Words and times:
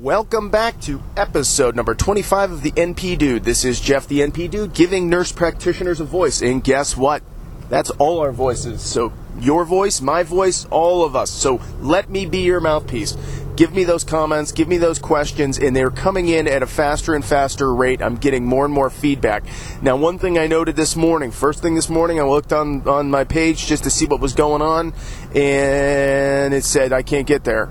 Welcome 0.00 0.48
back 0.48 0.80
to 0.82 1.02
episode 1.14 1.76
number 1.76 1.94
25 1.94 2.52
of 2.52 2.62
the 2.62 2.70
NP 2.70 3.18
Dude. 3.18 3.44
This 3.44 3.66
is 3.66 3.78
Jeff 3.78 4.08
the 4.08 4.20
NP 4.20 4.50
Dude 4.50 4.72
giving 4.72 5.10
nurse 5.10 5.30
practitioners 5.30 6.00
a 6.00 6.04
voice. 6.04 6.40
And 6.40 6.64
guess 6.64 6.96
what? 6.96 7.22
That's 7.68 7.90
all 7.90 8.20
our 8.20 8.32
voices. 8.32 8.80
So, 8.80 9.12
your 9.40 9.66
voice, 9.66 10.00
my 10.00 10.22
voice, 10.22 10.64
all 10.70 11.04
of 11.04 11.14
us. 11.14 11.30
So, 11.30 11.60
let 11.82 12.08
me 12.08 12.24
be 12.24 12.38
your 12.38 12.60
mouthpiece. 12.60 13.14
Give 13.56 13.74
me 13.74 13.84
those 13.84 14.02
comments, 14.02 14.52
give 14.52 14.68
me 14.68 14.78
those 14.78 14.98
questions, 14.98 15.58
and 15.58 15.76
they're 15.76 15.90
coming 15.90 16.28
in 16.28 16.48
at 16.48 16.62
a 16.62 16.66
faster 16.66 17.14
and 17.14 17.22
faster 17.22 17.74
rate. 17.74 18.00
I'm 18.00 18.16
getting 18.16 18.46
more 18.46 18.64
and 18.64 18.72
more 18.72 18.88
feedback. 18.88 19.44
Now, 19.82 19.96
one 19.96 20.18
thing 20.18 20.38
I 20.38 20.46
noted 20.46 20.76
this 20.76 20.96
morning, 20.96 21.30
first 21.30 21.60
thing 21.60 21.74
this 21.74 21.90
morning, 21.90 22.18
I 22.18 22.22
looked 22.22 22.54
on, 22.54 22.88
on 22.88 23.10
my 23.10 23.24
page 23.24 23.66
just 23.66 23.84
to 23.84 23.90
see 23.90 24.06
what 24.06 24.20
was 24.20 24.32
going 24.32 24.62
on, 24.62 24.94
and 25.34 26.54
it 26.54 26.64
said 26.64 26.94
I 26.94 27.02
can't 27.02 27.26
get 27.26 27.44
there 27.44 27.68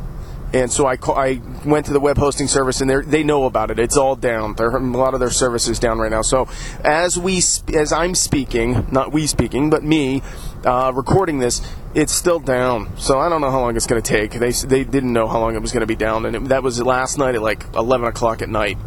and 0.53 0.71
so 0.71 0.87
I, 0.87 0.97
call, 0.97 1.15
I 1.15 1.41
went 1.65 1.85
to 1.87 1.93
the 1.93 1.99
web 1.99 2.17
hosting 2.17 2.47
service, 2.47 2.81
and 2.81 2.89
they 2.89 3.23
know 3.23 3.45
about 3.45 3.69
it. 3.71 3.79
It's 3.79 3.97
all 3.97 4.15
down. 4.15 4.55
They're, 4.55 4.69
a 4.69 4.79
lot 4.79 5.13
of 5.13 5.19
their 5.19 5.29
services 5.29 5.79
down 5.79 5.99
right 5.99 6.11
now. 6.11 6.21
So 6.21 6.47
as 6.83 7.17
we 7.17 7.37
as 7.37 7.93
I'm 7.93 8.15
speaking, 8.15 8.87
not 8.91 9.11
we 9.11 9.27
speaking, 9.27 9.69
but 9.69 9.83
me 9.83 10.21
uh, 10.65 10.91
recording 10.95 11.39
this, 11.39 11.61
it's 11.93 12.13
still 12.13 12.39
down. 12.39 12.97
So 12.97 13.19
I 13.19 13.29
don't 13.29 13.41
know 13.41 13.51
how 13.51 13.61
long 13.61 13.75
it's 13.75 13.87
going 13.87 14.01
to 14.01 14.07
take. 14.07 14.31
They 14.31 14.51
they 14.51 14.83
didn't 14.83 15.13
know 15.13 15.27
how 15.27 15.39
long 15.39 15.55
it 15.55 15.61
was 15.61 15.71
going 15.71 15.81
to 15.81 15.87
be 15.87 15.95
down, 15.95 16.25
and 16.25 16.35
it, 16.35 16.43
that 16.45 16.63
was 16.63 16.81
last 16.81 17.17
night 17.17 17.35
at 17.35 17.41
like 17.41 17.63
11 17.75 18.07
o'clock 18.07 18.41
at 18.41 18.49
night. 18.49 18.77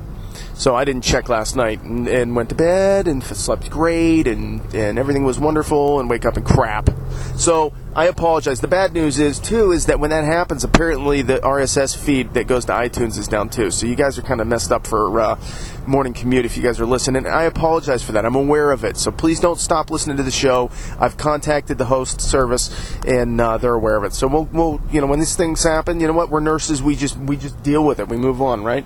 So 0.62 0.76
I 0.76 0.84
didn't 0.84 1.02
check 1.02 1.28
last 1.28 1.56
night 1.56 1.82
and, 1.82 2.06
and, 2.06 2.36
went 2.36 2.50
to 2.50 2.54
bed 2.54 3.08
and 3.08 3.20
slept 3.20 3.68
great 3.68 4.28
and, 4.28 4.60
and 4.72 4.96
everything 4.96 5.24
was 5.24 5.40
wonderful 5.40 5.98
and 5.98 6.08
wake 6.08 6.24
up 6.24 6.36
and 6.36 6.46
crap. 6.46 6.88
So 7.34 7.72
I 7.96 8.06
apologize. 8.06 8.60
The 8.60 8.68
bad 8.68 8.92
news 8.92 9.18
is 9.18 9.40
too 9.40 9.72
is 9.72 9.86
that 9.86 9.98
when 9.98 10.10
that 10.10 10.22
happens, 10.22 10.62
apparently 10.62 11.20
the 11.20 11.38
RSS 11.38 11.96
feed 11.96 12.34
that 12.34 12.46
goes 12.46 12.66
to 12.66 12.74
iTunes 12.74 13.18
is 13.18 13.26
down 13.26 13.48
too. 13.48 13.72
So 13.72 13.86
you 13.86 13.96
guys 13.96 14.20
are 14.20 14.22
kind 14.22 14.40
of 14.40 14.46
messed 14.46 14.70
up 14.70 14.86
for 14.86 15.18
uh, 15.18 15.40
morning 15.84 16.12
commute 16.12 16.44
if 16.44 16.56
you 16.56 16.62
guys 16.62 16.78
are 16.78 16.86
listening. 16.86 17.26
I 17.26 17.42
apologize 17.42 18.04
for 18.04 18.12
that. 18.12 18.24
I'm 18.24 18.36
aware 18.36 18.70
of 18.70 18.84
it. 18.84 18.96
So 18.96 19.10
please 19.10 19.40
don't 19.40 19.58
stop 19.58 19.90
listening 19.90 20.16
to 20.18 20.22
the 20.22 20.30
show. 20.30 20.70
I've 21.00 21.16
contacted 21.16 21.76
the 21.76 21.86
host 21.86 22.20
service 22.20 22.70
and 23.04 23.40
uh, 23.40 23.58
they're 23.58 23.74
aware 23.74 23.96
of 23.96 24.04
it. 24.04 24.12
So 24.12 24.28
we'll, 24.28 24.44
we'll 24.52 24.80
you 24.92 25.00
know 25.00 25.08
when 25.08 25.18
these 25.18 25.34
things 25.34 25.64
happen, 25.64 25.98
you 25.98 26.06
know 26.06 26.12
what? 26.12 26.30
We're 26.30 26.38
nurses. 26.38 26.80
We 26.80 26.94
just 26.94 27.16
we 27.16 27.36
just 27.36 27.60
deal 27.64 27.84
with 27.84 27.98
it. 27.98 28.06
We 28.08 28.16
move 28.16 28.40
on, 28.40 28.62
right? 28.62 28.84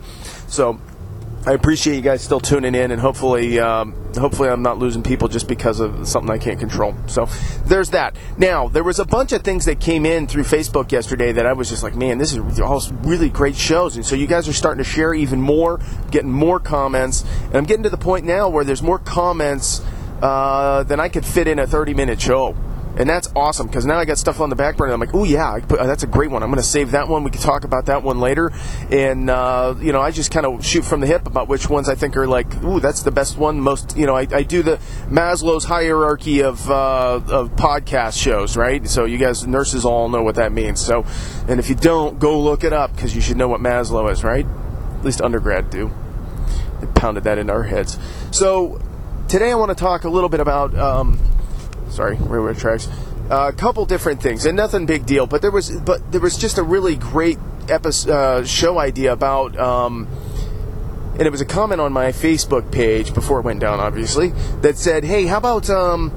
So 0.49 0.81
I 1.47 1.53
appreciate 1.53 1.95
you 1.95 2.03
guys 2.03 2.23
still 2.23 2.41
tuning 2.41 2.75
in, 2.75 2.91
and 2.91 3.01
hopefully, 3.01 3.61
um, 3.61 3.95
hopefully, 4.15 4.49
I'm 4.49 4.63
not 4.63 4.79
losing 4.79 5.05
people 5.05 5.29
just 5.29 5.47
because 5.47 5.79
of 5.79 6.09
something 6.09 6.29
I 6.29 6.39
can't 6.39 6.59
control. 6.59 6.93
So, 7.07 7.27
there's 7.67 7.91
that. 7.91 8.17
Now, 8.37 8.67
there 8.67 8.83
was 8.83 8.99
a 8.99 9.05
bunch 9.05 9.31
of 9.31 9.43
things 9.43 9.65
that 9.67 9.79
came 9.79 10.05
in 10.05 10.27
through 10.27 10.43
Facebook 10.43 10.91
yesterday 10.91 11.31
that 11.31 11.47
I 11.47 11.53
was 11.53 11.69
just 11.69 11.85
like, 11.85 11.95
man, 11.95 12.19
this 12.19 12.33
is 12.35 12.59
all 12.59 12.83
really 13.03 13.29
great 13.29 13.55
shows, 13.55 13.95
and 13.95 14.05
so 14.05 14.17
you 14.17 14.27
guys 14.27 14.49
are 14.49 14.53
starting 14.53 14.83
to 14.83 14.91
share 14.91 15.15
even 15.15 15.41
more, 15.41 15.81
getting 16.11 16.33
more 16.33 16.59
comments, 16.59 17.25
and 17.45 17.55
I'm 17.55 17.65
getting 17.65 17.85
to 17.85 17.91
the 17.91 17.97
point 17.97 18.27
now 18.27 18.49
where 18.49 18.65
there's 18.65 18.83
more 18.83 18.99
comments 18.99 19.83
uh, 20.23 20.83
than 20.83 20.99
I 20.99 21.09
could 21.09 21.25
fit 21.25 21.47
in 21.47 21.61
a 21.61 21.67
30 21.67 21.95
minute 21.95 22.21
show 22.21 22.57
and 22.97 23.09
that's 23.09 23.29
awesome 23.37 23.67
because 23.67 23.85
now 23.85 23.99
I 23.99 24.05
got 24.05 24.19
stuff 24.19 24.41
on 24.41 24.49
the 24.49 24.57
back 24.57 24.77
burner. 24.77 24.93
I'm 24.93 25.01
like, 25.01 25.15
oh 25.15 25.25
yeah, 25.25 25.59
put, 25.61 25.79
that's 25.81 26.03
a 26.03 26.07
great 26.07 26.31
one. 26.31 26.43
I'm 26.43 26.51
going 26.51 26.63
to 26.63 26.69
save 26.69 26.93
that 26.93 27.09
one. 27.09 27.25
We 27.25 27.31
can 27.31 27.43
talk 27.43 27.65
about 27.65 27.87
that 27.87 28.03
one 28.03 28.21
later. 28.21 28.53
And 28.91 29.29
uh, 29.29 29.75
you 29.79 29.93
know, 29.93 30.01
I 30.01 30.11
just 30.11 30.31
kind 30.31 30.47
of 30.47 30.65
shoot 30.65 30.85
from 30.85 31.01
the 31.01 31.07
hip 31.07 31.27
about 31.27 31.49
which 31.49 31.69
ones 31.69 31.89
I 31.89 31.95
think 31.95 32.17
are 32.17 32.27
like, 32.27 32.63
ooh, 32.65 32.81
that's 32.81 33.03
the 33.03 33.11
best 33.11 33.37
one. 33.37 33.61
Most, 33.61 33.97
you 33.97 34.07
know, 34.07 34.17
I, 34.17 34.27
I 34.33 34.43
do 34.43 34.63
the 34.63 34.77
Maslow's 35.09 35.65
hierarchy 35.65 36.43
of 36.43 36.71
uh, 36.71 37.21
of 37.29 37.51
podcast 37.57 38.21
shows, 38.21 38.57
right? 38.57 38.87
So 38.89 39.05
you 39.05 39.19
guys, 39.19 39.47
nurses, 39.47 39.85
all 39.85 40.09
know 40.09 40.23
what 40.23 40.37
that 40.37 40.53
means. 40.53 40.81
So, 40.81 41.05
and 41.49 41.61
if 41.61 41.69
you 41.69 41.75
don't, 41.75 42.19
go 42.19 42.41
look 42.41 42.65
it 42.65 42.73
up 42.73 42.95
because 42.95 43.15
you 43.15 43.21
should 43.21 43.37
know 43.37 43.49
what 43.49 43.61
Maslow 43.61 44.11
is, 44.11 44.25
right? 44.25 44.47
At 44.47 45.05
least 45.05 45.21
undergrad 45.21 45.69
do. 45.69 45.93
They 46.81 46.87
pounded 46.87 47.25
that 47.25 47.37
into 47.39 47.53
our 47.53 47.65
heads. 47.65 47.99
So 48.31 48.81
today 49.29 49.51
I 49.51 49.55
want 49.55 49.71
to 49.71 49.75
talk 49.75 50.05
a 50.05 50.09
little 50.09 50.31
bit 50.31 50.41
about. 50.41 50.75
Um, 50.75 51.19
sorry, 51.91 52.17
railroad 52.17 52.59
tracks. 52.59 52.89
Uh, 53.31 53.51
a 53.53 53.53
couple 53.53 53.85
different 53.87 54.23
things, 54.23 54.47
and 54.47 54.57
nothing 54.57 54.87
big 54.87 55.05
deal. 55.05 55.27
But 55.27 55.43
there 55.43 55.51
was, 55.51 55.71
but 55.81 56.13
there 56.13 56.21
was 56.21 56.39
just 56.39 56.59
a 56.59 56.63
really 56.63 56.95
great 56.95 57.39
episode, 57.69 58.13
uh, 58.13 58.45
show 58.45 58.79
idea 58.79 59.13
about, 59.13 59.59
um, 59.59 60.07
and 61.15 61.23
it 61.23 61.31
was 61.31 61.41
a 61.41 61.45
comment 61.45 61.81
on 61.81 61.93
my 61.93 62.13
Facebook 62.13 62.71
page 62.71 63.13
before 63.15 63.41
it 63.41 63.45
went 63.45 63.59
down, 63.59 63.81
obviously, 63.81 64.29
that 64.61 64.79
said, 64.79 65.03
"Hey, 65.03 65.27
how 65.27 65.39
about 65.39 65.69
um, 65.69 66.13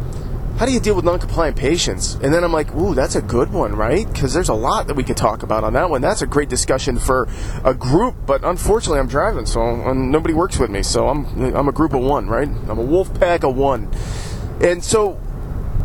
how 0.59 0.67
do 0.67 0.71
you 0.71 0.79
deal 0.79 0.93
with 0.93 1.03
non-compliant 1.03 1.55
patients?" 1.57 2.13
And 2.21 2.31
then 2.31 2.43
I'm 2.43 2.53
like, 2.53 2.75
"Ooh, 2.75 2.93
that's 2.93 3.15
a 3.15 3.23
good 3.23 3.51
one, 3.51 3.75
right? 3.75 4.05
Because 4.05 4.35
there's 4.35 4.49
a 4.49 4.53
lot 4.53 4.85
that 4.85 4.93
we 4.93 5.03
could 5.03 5.17
talk 5.17 5.41
about 5.41 5.63
on 5.63 5.73
that 5.73 5.89
one. 5.89 6.01
That's 6.01 6.21
a 6.21 6.27
great 6.27 6.49
discussion 6.49 6.99
for 6.99 7.27
a 7.63 7.73
group, 7.73 8.17
but 8.27 8.43
unfortunately, 8.43 8.99
I'm 8.99 9.07
driving, 9.07 9.47
so 9.47 9.93
nobody 9.93 10.35
works 10.35 10.59
with 10.59 10.69
me, 10.69 10.83
so 10.83 11.07
I'm 11.07 11.55
I'm 11.55 11.67
a 11.67 11.71
group 11.71 11.93
of 11.95 12.01
one, 12.01 12.27
right? 12.27 12.47
I'm 12.47 12.77
a 12.77 12.83
wolf 12.83 13.19
pack 13.19 13.43
of 13.43 13.55
one." 13.55 13.89
And 14.61 14.83
so 14.83 15.17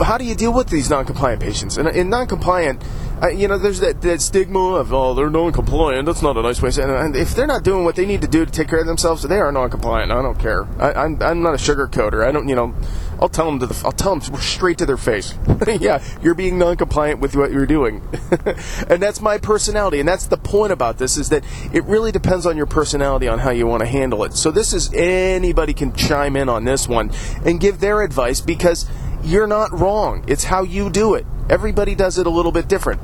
how 0.00 0.18
do 0.18 0.24
you 0.24 0.34
deal 0.34 0.52
with 0.52 0.68
these 0.68 0.90
non-compliant 0.90 1.40
patients? 1.40 1.76
And 1.76 1.88
in 1.88 2.10
non-compliant, 2.10 2.82
uh, 3.22 3.28
you 3.28 3.46
know, 3.46 3.56
there's 3.56 3.80
that, 3.80 4.02
that 4.02 4.20
stigma 4.20 4.74
of 4.74 4.92
oh, 4.92 5.14
they're 5.14 5.30
non-compliant. 5.30 6.06
That's 6.06 6.20
not 6.20 6.36
a 6.36 6.42
nice 6.42 6.60
way. 6.60 6.70
To 6.70 6.72
say. 6.72 6.82
And 6.82 7.14
if 7.16 7.34
they're 7.34 7.46
not 7.46 7.62
doing 7.62 7.84
what 7.84 7.94
they 7.94 8.06
need 8.06 8.22
to 8.22 8.28
do 8.28 8.44
to 8.44 8.50
take 8.50 8.68
care 8.68 8.80
of 8.80 8.86
themselves, 8.86 9.22
they 9.22 9.38
are 9.38 9.52
non-compliant. 9.52 10.10
I 10.10 10.20
don't 10.20 10.38
care. 10.38 10.64
I, 10.80 10.92
I'm 11.04 11.22
I'm 11.22 11.42
not 11.42 11.54
a 11.54 11.56
sugarcoater. 11.56 12.26
I 12.26 12.32
don't, 12.32 12.48
you 12.48 12.54
know. 12.54 12.74
I'll 13.20 13.28
tell 13.28 13.46
them 13.46 13.60
to 13.60 13.66
the, 13.66 13.82
I'll 13.84 13.92
tell 13.92 14.16
them 14.16 14.36
straight 14.40 14.78
to 14.78 14.86
their 14.86 14.96
face. 14.96 15.34
yeah, 15.80 16.02
you're 16.20 16.34
being 16.34 16.58
non-compliant 16.58 17.20
with 17.20 17.36
what 17.36 17.52
you're 17.52 17.66
doing, 17.66 18.02
and 18.88 19.00
that's 19.00 19.20
my 19.20 19.38
personality. 19.38 20.00
And 20.00 20.08
that's 20.08 20.26
the 20.26 20.36
point 20.36 20.72
about 20.72 20.98
this 20.98 21.16
is 21.16 21.28
that 21.28 21.44
it 21.72 21.84
really 21.84 22.10
depends 22.10 22.44
on 22.44 22.56
your 22.56 22.66
personality 22.66 23.28
on 23.28 23.38
how 23.38 23.50
you 23.50 23.66
want 23.66 23.80
to 23.80 23.86
handle 23.86 24.24
it. 24.24 24.34
So 24.34 24.50
this 24.50 24.72
is 24.72 24.92
anybody 24.92 25.72
can 25.72 25.94
chime 25.94 26.36
in 26.36 26.48
on 26.48 26.64
this 26.64 26.88
one 26.88 27.12
and 27.44 27.60
give 27.60 27.80
their 27.80 28.02
advice 28.02 28.40
because 28.40 28.86
you're 29.24 29.46
not 29.46 29.72
wrong. 29.78 30.24
It's 30.26 30.44
how 30.44 30.62
you 30.62 30.90
do 30.90 31.14
it. 31.14 31.26
Everybody 31.48 31.94
does 31.94 32.18
it 32.18 32.26
a 32.26 32.30
little 32.30 32.52
bit 32.52 32.68
different. 32.68 33.00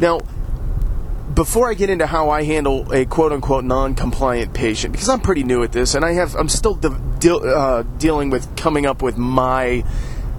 Now, 0.00 0.20
before 1.34 1.70
I 1.70 1.74
get 1.74 1.90
into 1.90 2.06
how 2.06 2.30
I 2.30 2.44
handle 2.44 2.92
a 2.92 3.04
quote 3.04 3.32
unquote 3.32 3.64
non 3.64 3.94
compliant 3.94 4.54
patient, 4.54 4.92
because 4.92 5.08
I'm 5.08 5.20
pretty 5.20 5.44
new 5.44 5.62
at 5.62 5.72
this 5.72 5.94
and 5.94 6.04
I 6.04 6.12
have 6.12 6.34
I'm 6.34 6.48
still 6.48 6.74
de- 6.74 7.00
de- 7.18 7.36
uh, 7.36 7.82
dealing 7.98 8.30
with 8.30 8.56
coming 8.56 8.86
up 8.86 9.02
with 9.02 9.16
my 9.16 9.84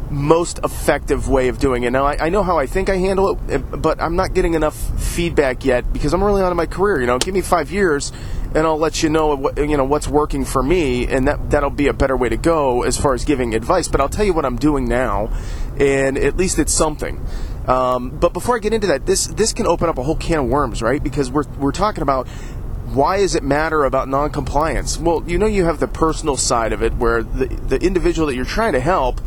most 0.09 0.59
effective 0.63 1.29
way 1.29 1.47
of 1.49 1.59
doing 1.59 1.83
it. 1.83 1.91
Now, 1.91 2.05
I, 2.05 2.25
I, 2.25 2.29
know 2.29 2.41
how 2.43 2.57
I 2.57 2.65
think 2.65 2.89
I 2.89 2.97
handle 2.97 3.31
it, 3.31 3.53
eh, 3.53 3.57
but 3.57 4.01
I'm 4.01 4.15
not 4.15 4.33
getting 4.33 4.55
enough 4.55 4.75
feedback 5.01 5.63
yet 5.63 5.91
because 5.93 6.13
I'm 6.13 6.23
early 6.23 6.41
on 6.41 6.51
in 6.51 6.57
my 6.57 6.65
career. 6.65 6.99
You 6.99 7.07
know, 7.07 7.19
give 7.19 7.33
me 7.33 7.41
five 7.41 7.71
years 7.71 8.11
and 8.55 8.65
I'll 8.65 8.77
let 8.77 9.03
you 9.03 9.09
know 9.09 9.35
what, 9.35 9.57
you 9.57 9.77
know 9.77 9.83
what's 9.83 10.07
working 10.07 10.43
for 10.43 10.63
me, 10.63 11.05
and 11.07 11.27
that 11.27 11.51
that'll 11.51 11.69
be 11.69 11.87
a 11.87 11.93
better 11.93 12.17
way 12.17 12.29
to 12.29 12.37
go 12.37 12.81
as 12.81 12.97
far 12.97 13.13
as 13.13 13.23
giving 13.23 13.53
advice. 13.53 13.87
But 13.87 14.01
I'll 14.01 14.09
tell 14.09 14.25
you 14.25 14.33
what 14.33 14.45
I'm 14.45 14.57
doing 14.57 14.87
now, 14.87 15.31
and 15.79 16.17
at 16.17 16.35
least 16.35 16.57
it's 16.57 16.73
something. 16.73 17.23
Um, 17.67 18.09
but 18.09 18.33
before 18.33 18.55
I 18.55 18.59
get 18.59 18.73
into 18.73 18.87
that, 18.87 19.05
this 19.05 19.27
this 19.27 19.53
can 19.53 19.67
open 19.67 19.87
up 19.87 19.99
a 19.99 20.03
whole 20.03 20.15
can 20.15 20.39
of 20.39 20.45
worms, 20.47 20.81
right? 20.81 21.03
Because 21.03 21.29
we're 21.29 21.45
we're 21.59 21.71
talking 21.71 22.01
about 22.01 22.27
why 22.93 23.17
does 23.17 23.35
it 23.35 23.43
matter 23.43 23.83
about 23.83 24.07
non-compliance? 24.07 24.97
Well, 24.97 25.23
you 25.27 25.37
know 25.37 25.45
you 25.45 25.65
have 25.65 25.79
the 25.79 25.87
personal 25.87 26.35
side 26.35 26.73
of 26.73 26.81
it 26.81 26.95
where 26.95 27.21
the 27.21 27.45
the 27.45 27.77
individual 27.77 28.27
that 28.27 28.35
you're 28.35 28.45
trying 28.45 28.73
to 28.73 28.79
help 28.79 29.21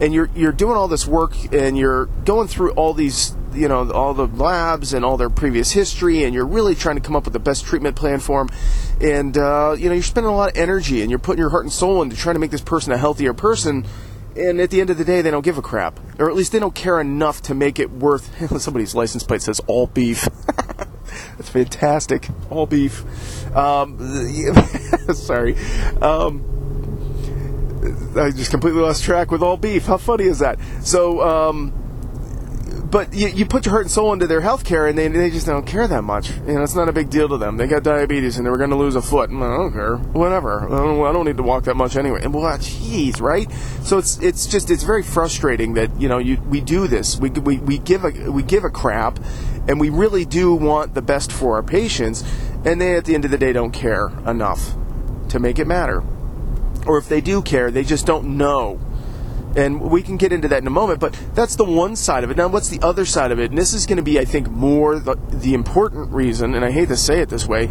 and 0.00 0.14
you're 0.14 0.30
you're 0.34 0.52
doing 0.52 0.76
all 0.76 0.88
this 0.88 1.06
work 1.06 1.34
and 1.52 1.76
you're 1.76 2.06
going 2.24 2.48
through 2.48 2.72
all 2.72 2.94
these 2.94 3.36
you 3.54 3.68
know 3.68 3.90
all 3.90 4.14
the 4.14 4.26
labs 4.26 4.92
and 4.92 5.04
all 5.04 5.16
their 5.16 5.30
previous 5.30 5.72
history, 5.72 6.24
and 6.24 6.34
you're 6.34 6.46
really 6.46 6.74
trying 6.74 6.96
to 6.96 7.02
come 7.02 7.16
up 7.16 7.24
with 7.24 7.32
the 7.32 7.38
best 7.38 7.64
treatment 7.64 7.96
plan 7.96 8.20
for 8.20 8.44
them. 8.44 8.56
And 9.00 9.36
uh, 9.36 9.74
you 9.78 9.88
know 9.88 9.94
you're 9.94 10.02
spending 10.02 10.32
a 10.32 10.36
lot 10.36 10.50
of 10.50 10.56
energy, 10.56 11.02
and 11.02 11.10
you're 11.10 11.18
putting 11.18 11.40
your 11.40 11.50
heart 11.50 11.64
and 11.64 11.72
soul 11.72 12.02
into 12.02 12.16
trying 12.16 12.34
to 12.34 12.38
make 12.38 12.50
this 12.50 12.60
person 12.60 12.92
a 12.92 12.98
healthier 12.98 13.34
person. 13.34 13.86
And 14.36 14.60
at 14.60 14.70
the 14.70 14.80
end 14.80 14.90
of 14.90 14.98
the 14.98 15.04
day, 15.04 15.20
they 15.20 15.32
don't 15.32 15.44
give 15.44 15.58
a 15.58 15.62
crap, 15.62 15.98
or 16.20 16.30
at 16.30 16.36
least 16.36 16.52
they 16.52 16.60
don't 16.60 16.74
care 16.74 17.00
enough 17.00 17.42
to 17.42 17.54
make 17.54 17.80
it 17.80 17.90
worth. 17.90 18.30
Somebody's 18.62 18.94
license 18.94 19.24
plate 19.24 19.42
says 19.42 19.60
all 19.66 19.88
beef. 19.88 20.28
That's 21.36 21.48
fantastic, 21.48 22.28
all 22.50 22.66
beef. 22.66 23.04
Um, 23.56 23.98
sorry. 25.14 25.56
Um, 26.00 26.57
I 28.16 28.30
just 28.30 28.50
completely 28.50 28.80
lost 28.80 29.04
track 29.04 29.30
with 29.30 29.42
all 29.42 29.56
beef. 29.56 29.86
How 29.86 29.96
funny 29.96 30.24
is 30.24 30.38
that? 30.40 30.58
So, 30.82 31.20
um, 31.22 31.72
but 32.90 33.12
you, 33.12 33.28
you 33.28 33.44
put 33.44 33.66
your 33.66 33.72
heart 33.72 33.84
and 33.84 33.90
soul 33.90 34.12
into 34.12 34.26
their 34.26 34.40
health 34.40 34.64
care, 34.64 34.86
and 34.86 34.96
they, 34.96 35.08
they 35.08 35.30
just 35.30 35.46
don't 35.46 35.66
care 35.66 35.86
that 35.86 36.02
much. 36.02 36.30
You 36.30 36.54
know, 36.54 36.62
it's 36.62 36.74
not 36.74 36.88
a 36.88 36.92
big 36.92 37.10
deal 37.10 37.28
to 37.28 37.36
them. 37.36 37.56
They 37.56 37.66
got 37.66 37.82
diabetes, 37.82 38.38
and 38.38 38.46
they 38.46 38.50
were 38.50 38.56
going 38.56 38.70
to 38.70 38.76
lose 38.76 38.96
a 38.96 39.02
foot. 39.02 39.30
I 39.30 39.32
don't 39.32 39.72
care. 39.72 39.96
Whatever. 39.96 40.64
I 40.66 40.78
don't, 40.78 41.06
I 41.06 41.12
don't 41.12 41.26
need 41.26 41.36
to 41.36 41.42
walk 41.42 41.64
that 41.64 41.74
much 41.74 41.96
anyway. 41.96 42.22
And 42.22 42.32
well, 42.32 42.44
jeez, 42.58 43.20
right? 43.20 43.50
So 43.82 43.98
it's 43.98 44.18
it's 44.20 44.46
just 44.46 44.70
it's 44.70 44.84
very 44.84 45.02
frustrating 45.02 45.74
that 45.74 46.00
you 46.00 46.08
know 46.08 46.18
you 46.18 46.40
we 46.48 46.60
do 46.60 46.86
this. 46.86 47.18
We 47.18 47.30
we, 47.30 47.58
we 47.58 47.78
give 47.78 48.04
a 48.04 48.30
we 48.30 48.42
give 48.42 48.64
a 48.64 48.70
crap, 48.70 49.18
and 49.68 49.78
we 49.78 49.90
really 49.90 50.24
do 50.24 50.54
want 50.54 50.94
the 50.94 51.02
best 51.02 51.30
for 51.30 51.56
our 51.56 51.62
patients, 51.62 52.24
and 52.64 52.80
they 52.80 52.96
at 52.96 53.04
the 53.04 53.14
end 53.14 53.24
of 53.24 53.30
the 53.30 53.38
day 53.38 53.52
don't 53.52 53.72
care 53.72 54.08
enough 54.26 54.74
to 55.28 55.38
make 55.38 55.58
it 55.58 55.66
matter. 55.66 56.02
Or 56.88 56.98
if 56.98 57.08
they 57.08 57.20
do 57.20 57.42
care, 57.42 57.70
they 57.70 57.84
just 57.84 58.06
don't 58.06 58.36
know 58.36 58.80
and 59.56 59.80
we 59.80 60.02
can 60.02 60.16
get 60.16 60.32
into 60.32 60.46
that 60.48 60.60
in 60.60 60.66
a 60.66 60.70
moment. 60.70 61.00
But 61.00 61.18
that's 61.34 61.56
the 61.56 61.64
one 61.64 61.96
side 61.96 62.24
of 62.24 62.30
it. 62.30 62.36
Now, 62.36 62.48
what's 62.48 62.68
the 62.68 62.80
other 62.80 63.04
side 63.04 63.32
of 63.32 63.40
it? 63.40 63.50
And 63.50 63.58
this 63.58 63.74
is 63.74 63.86
going 63.86 63.96
to 63.96 64.02
be, 64.02 64.18
I 64.18 64.24
think, 64.24 64.48
more 64.48 64.98
the, 64.98 65.16
the 65.30 65.54
important 65.54 66.12
reason. 66.12 66.54
And 66.54 66.64
I 66.64 66.70
hate 66.70 66.88
to 66.88 66.96
say 66.96 67.20
it 67.20 67.28
this 67.28 67.46
way, 67.46 67.68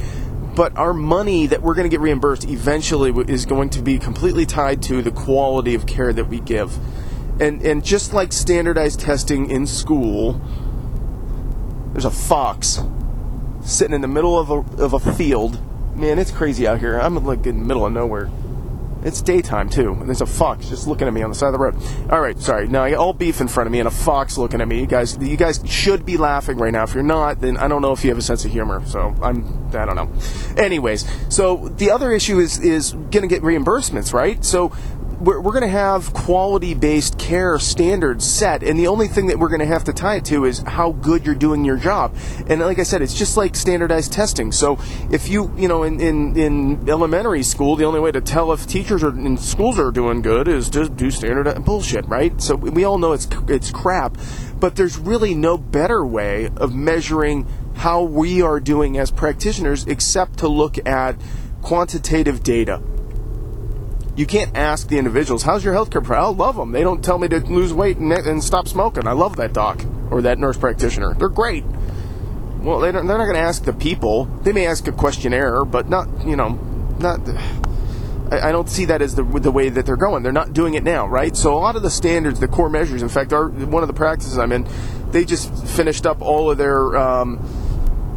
but 0.55 0.75
our 0.75 0.93
money 0.93 1.47
that 1.47 1.61
we're 1.61 1.75
going 1.75 1.85
to 1.85 1.89
get 1.89 2.01
reimbursed 2.01 2.45
eventually 2.45 3.11
is 3.31 3.45
going 3.45 3.69
to 3.71 3.81
be 3.81 3.99
completely 3.99 4.45
tied 4.45 4.81
to 4.83 5.01
the 5.01 5.11
quality 5.11 5.75
of 5.75 5.85
care 5.85 6.11
that 6.11 6.25
we 6.25 6.39
give. 6.39 6.77
And 7.39 7.61
and 7.61 7.85
just 7.85 8.13
like 8.13 8.33
standardized 8.33 8.99
testing 8.99 9.51
in 9.51 9.67
school, 9.67 10.41
there's 11.91 12.05
a 12.05 12.11
fox 12.11 12.81
sitting 13.61 13.93
in 13.93 14.01
the 14.01 14.07
middle 14.07 14.37
of 14.37 14.49
a, 14.49 14.83
of 14.83 14.93
a 14.93 14.99
field. 14.99 15.61
Man, 15.95 16.17
it's 16.17 16.31
crazy 16.31 16.67
out 16.67 16.79
here. 16.79 16.99
I'm 16.99 17.23
like 17.23 17.45
in 17.45 17.59
the 17.59 17.65
middle 17.65 17.85
of 17.85 17.93
nowhere. 17.93 18.31
It's 19.03 19.21
daytime 19.21 19.69
too, 19.69 19.93
and 19.93 20.07
there's 20.07 20.21
a 20.21 20.25
fox 20.25 20.69
just 20.69 20.87
looking 20.87 21.07
at 21.07 21.13
me 21.13 21.21
on 21.21 21.29
the 21.29 21.35
side 21.35 21.47
of 21.47 21.53
the 21.53 21.59
road. 21.59 21.75
All 22.09 22.19
right, 22.19 22.37
sorry. 22.39 22.67
Now 22.67 22.83
I 22.83 22.91
got 22.91 22.99
all 22.99 23.13
beef 23.13 23.41
in 23.41 23.47
front 23.47 23.67
of 23.67 23.71
me 23.71 23.79
and 23.79 23.87
a 23.87 23.91
fox 23.91 24.37
looking 24.37 24.59
at 24.59 24.67
me. 24.67 24.79
You 24.79 24.87
guys, 24.87 25.17
you 25.17 25.37
guys 25.37 25.61
should 25.65 26.05
be 26.05 26.17
laughing 26.17 26.57
right 26.57 26.71
now. 26.71 26.83
If 26.83 26.93
you're 26.93 27.03
not, 27.03 27.39
then 27.39 27.57
I 27.57 27.67
don't 27.67 27.81
know 27.81 27.91
if 27.91 28.03
you 28.03 28.09
have 28.09 28.17
a 28.17 28.21
sense 28.23 28.43
of 28.45 28.51
humor. 28.51 28.83
So 28.85 29.15
I'm, 29.21 29.69
I 29.75 29.85
don't 29.85 29.95
know. 29.95 30.11
Anyways, 30.57 31.05
so 31.33 31.69
the 31.77 31.91
other 31.91 32.11
issue 32.11 32.39
is 32.39 32.59
is 32.59 32.91
to 32.91 33.27
get 33.27 33.41
reimbursements, 33.41 34.13
right? 34.13 34.43
So 34.43 34.71
we're, 35.19 35.39
we're 35.39 35.51
going 35.51 35.63
to 35.63 35.67
have 35.67 36.13
quality 36.13 36.73
based 36.73 37.17
care 37.17 37.57
standards 37.59 38.25
set, 38.25 38.63
and 38.63 38.77
the 38.77 38.87
only 38.87 39.07
thing 39.07 39.27
that 39.27 39.39
we're 39.39 39.49
going 39.49 39.61
to 39.61 39.65
have 39.65 39.83
to 39.85 39.93
tie 39.93 40.15
it 40.15 40.25
to 40.25 40.45
is 40.45 40.59
how 40.59 40.91
good 40.91 41.25
you're 41.25 41.35
doing 41.35 41.65
your 41.65 41.77
job. 41.77 42.15
And 42.47 42.61
like 42.61 42.79
I 42.79 42.83
said, 42.83 43.01
it's 43.01 43.13
just 43.13 43.37
like 43.37 43.55
standardized 43.55 44.13
testing. 44.13 44.51
So 44.51 44.77
if 45.11 45.27
you, 45.27 45.51
you 45.57 45.67
know, 45.67 45.83
in, 45.83 45.99
in, 45.99 46.37
in 46.37 46.89
elementary 46.89 47.43
school, 47.43 47.75
the 47.75 47.85
only 47.85 47.99
way 47.99 48.11
to 48.11 48.21
tell 48.21 48.51
if 48.51 48.67
teachers 48.67 49.03
are 49.03 49.09
in 49.09 49.37
schools 49.37 49.79
are 49.79 49.91
doing 49.91 50.21
good 50.21 50.47
is 50.47 50.69
to 50.71 50.87
do 50.87 51.09
standard 51.09 51.65
bullshit, 51.65 52.07
right? 52.07 52.39
So 52.41 52.55
we 52.55 52.83
all 52.83 52.97
know 52.97 53.13
it's 53.13 53.27
it's 53.47 53.71
crap, 53.71 54.17
but 54.59 54.75
there's 54.75 54.97
really 54.97 55.33
no 55.33 55.57
better 55.57 56.05
way 56.05 56.49
of 56.57 56.75
measuring 56.75 57.47
how 57.75 58.03
we 58.03 58.41
are 58.41 58.59
doing 58.59 58.97
as 58.97 59.11
practitioners 59.11 59.85
except 59.87 60.39
to 60.39 60.47
look 60.47 60.85
at 60.87 61.15
quantitative 61.61 62.43
data 62.43 62.81
you 64.17 64.25
can't 64.25 64.57
ask 64.57 64.89
the 64.89 64.97
individuals, 64.97 65.43
"How's 65.43 65.63
your 65.63 65.73
healthcare 65.73 66.03
provider?" 66.03 66.21
I 66.21 66.27
love 66.27 66.57
them. 66.57 66.71
They 66.71 66.81
don't 66.81 67.05
tell 67.05 67.19
me 67.19 67.27
to 67.29 67.39
lose 67.39 67.73
weight 67.73 67.97
and, 67.97 68.11
and 68.11 68.43
stop 68.43 68.67
smoking. 68.67 69.07
I 69.07 69.13
love 69.13 69.37
that 69.37 69.53
doc 69.53 69.81
or 70.11 70.23
that 70.23 70.39
nurse 70.39 70.57
practitioner. 70.57 71.13
They're 71.13 71.29
great. 71.29 71.63
Well, 72.61 72.79
they 72.79 72.89
are 72.89 73.03
not 73.03 73.17
going 73.17 73.35
to 73.35 73.39
ask 73.39 73.63
the 73.63 73.73
people. 73.73 74.25
They 74.41 74.51
may 74.51 74.65
ask 74.65 74.87
a 74.87 74.91
questionnaire, 74.91 75.63
but 75.63 75.87
not, 75.87 76.07
you 76.25 76.35
know, 76.35 76.59
not. 76.99 77.21
I, 78.31 78.49
I 78.49 78.51
don't 78.51 78.67
see 78.67 78.85
that 78.85 79.01
as 79.01 79.15
the 79.15 79.23
the 79.23 79.51
way 79.51 79.69
that 79.69 79.85
they're 79.85 79.95
going. 79.95 80.23
They're 80.23 80.31
not 80.31 80.51
doing 80.51 80.73
it 80.73 80.83
now, 80.83 81.07
right? 81.07 81.37
So 81.37 81.53
a 81.53 81.59
lot 81.59 81.75
of 81.75 81.83
the 81.83 81.91
standards, 81.91 82.39
the 82.39 82.47
core 82.47 82.69
measures. 82.69 83.03
In 83.03 83.09
fact, 83.09 83.31
are 83.31 83.47
one 83.49 83.83
of 83.83 83.87
the 83.87 83.93
practices 83.93 84.37
I'm 84.39 84.51
in, 84.51 84.67
they 85.11 85.23
just 85.25 85.53
finished 85.67 86.07
up 86.07 86.21
all 86.21 86.49
of 86.49 86.57
their 86.57 86.97
um, 86.97 87.39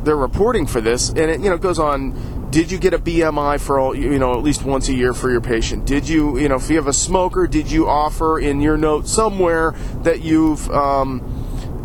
their 0.04 0.16
reporting 0.16 0.66
for 0.66 0.80
this, 0.80 1.10
and 1.10 1.18
it 1.18 1.40
you 1.40 1.50
know 1.50 1.58
goes 1.58 1.78
on 1.78 2.39
did 2.50 2.70
you 2.70 2.78
get 2.78 2.94
a 2.94 2.98
BMI 2.98 3.60
for 3.60 3.78
all, 3.78 3.94
you 3.94 4.18
know, 4.18 4.32
at 4.32 4.42
least 4.42 4.64
once 4.64 4.88
a 4.88 4.94
year 4.94 5.14
for 5.14 5.30
your 5.30 5.40
patient? 5.40 5.86
Did 5.86 6.08
you, 6.08 6.38
you 6.38 6.48
know, 6.48 6.56
if 6.56 6.68
you 6.68 6.76
have 6.76 6.88
a 6.88 6.92
smoker, 6.92 7.46
did 7.46 7.70
you 7.70 7.88
offer 7.88 8.38
in 8.40 8.60
your 8.60 8.76
note 8.76 9.06
somewhere 9.06 9.72
that 10.02 10.22
you've, 10.22 10.68
um, 10.70 11.22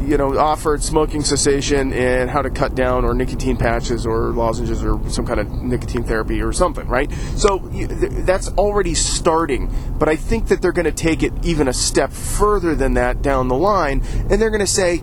you 0.01 0.17
know, 0.17 0.37
offered 0.37 0.83
smoking 0.83 1.23
cessation 1.23 1.93
and 1.93 2.29
how 2.29 2.41
to 2.41 2.49
cut 2.49 2.75
down 2.75 3.05
or 3.05 3.13
nicotine 3.13 3.57
patches 3.57 4.05
or 4.05 4.29
lozenges 4.31 4.83
or 4.83 4.99
some 5.09 5.25
kind 5.25 5.39
of 5.39 5.51
nicotine 5.51 6.03
therapy 6.03 6.41
or 6.41 6.51
something, 6.51 6.87
right? 6.87 7.11
So 7.37 7.59
that's 7.59 8.49
already 8.49 8.95
starting, 8.95 9.71
but 9.97 10.09
I 10.09 10.15
think 10.15 10.47
that 10.47 10.61
they're 10.61 10.71
going 10.71 10.85
to 10.85 10.91
take 10.91 11.23
it 11.23 11.33
even 11.43 11.67
a 11.67 11.73
step 11.73 12.11
further 12.11 12.75
than 12.75 12.95
that 12.95 13.21
down 13.21 13.47
the 13.47 13.55
line, 13.55 14.03
and 14.29 14.41
they're 14.41 14.51
going 14.51 14.59
to 14.59 14.67
say, 14.67 15.01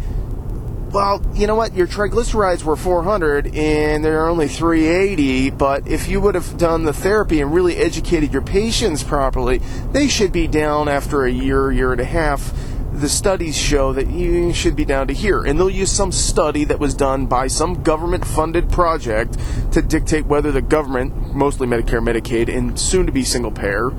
well, 0.93 1.23
you 1.35 1.47
know 1.47 1.55
what? 1.55 1.75
Your 1.75 1.87
triglycerides 1.87 2.65
were 2.65 2.77
400 2.77 3.55
and 3.55 4.05
they're 4.05 4.29
only 4.29 4.47
380, 4.47 5.51
but 5.51 5.89
if 5.89 6.07
you 6.07 6.21
would 6.21 6.35
have 6.35 6.59
done 6.59 6.85
the 6.85 6.93
therapy 6.93 7.41
and 7.41 7.55
really 7.55 7.77
educated 7.77 8.31
your 8.31 8.43
patients 8.43 9.03
properly, 9.03 9.59
they 9.93 10.07
should 10.07 10.33
be 10.33 10.47
down 10.47 10.89
after 10.89 11.25
a 11.25 11.31
year, 11.31 11.73
year 11.73 11.93
and 11.93 12.01
a 12.01 12.05
half. 12.05 12.53
The 12.93 13.09
studies 13.09 13.57
show 13.57 13.95
that 13.95 14.09
you 14.09 14.53
should 14.53 14.77
be 14.77 14.85
down 14.85 15.07
to 15.07 15.15
here. 15.15 15.43
And 15.43 15.59
they'll 15.59 15.71
use 15.71 15.91
some 15.91 16.13
study 16.13 16.65
that 16.67 16.79
was 16.79 16.93
done 16.93 17.25
by 17.25 17.47
some 17.47 17.83
government 17.83 18.27
funded 18.27 18.71
project 18.71 19.39
to 19.73 19.81
dictate 19.81 20.27
whether 20.27 20.53
the 20.53 20.61
government, 20.61 21.35
mostly 21.35 21.67
Medicare, 21.67 22.07
Medicaid, 22.07 22.55
and 22.55 22.79
soon 22.79 23.07
to 23.07 23.13
be 23.13 23.25
single 23.25 23.51
payer, 23.51 23.93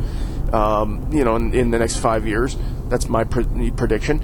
um, 0.54 1.10
you 1.12 1.24
know, 1.24 1.36
in, 1.38 1.56
in, 1.56 1.72
the 1.72 1.80
next 1.80 1.98
five 1.98 2.28
years. 2.28 2.56
That's 2.90 3.10
my 3.10 3.24
pre- 3.24 3.72
prediction 3.72 4.24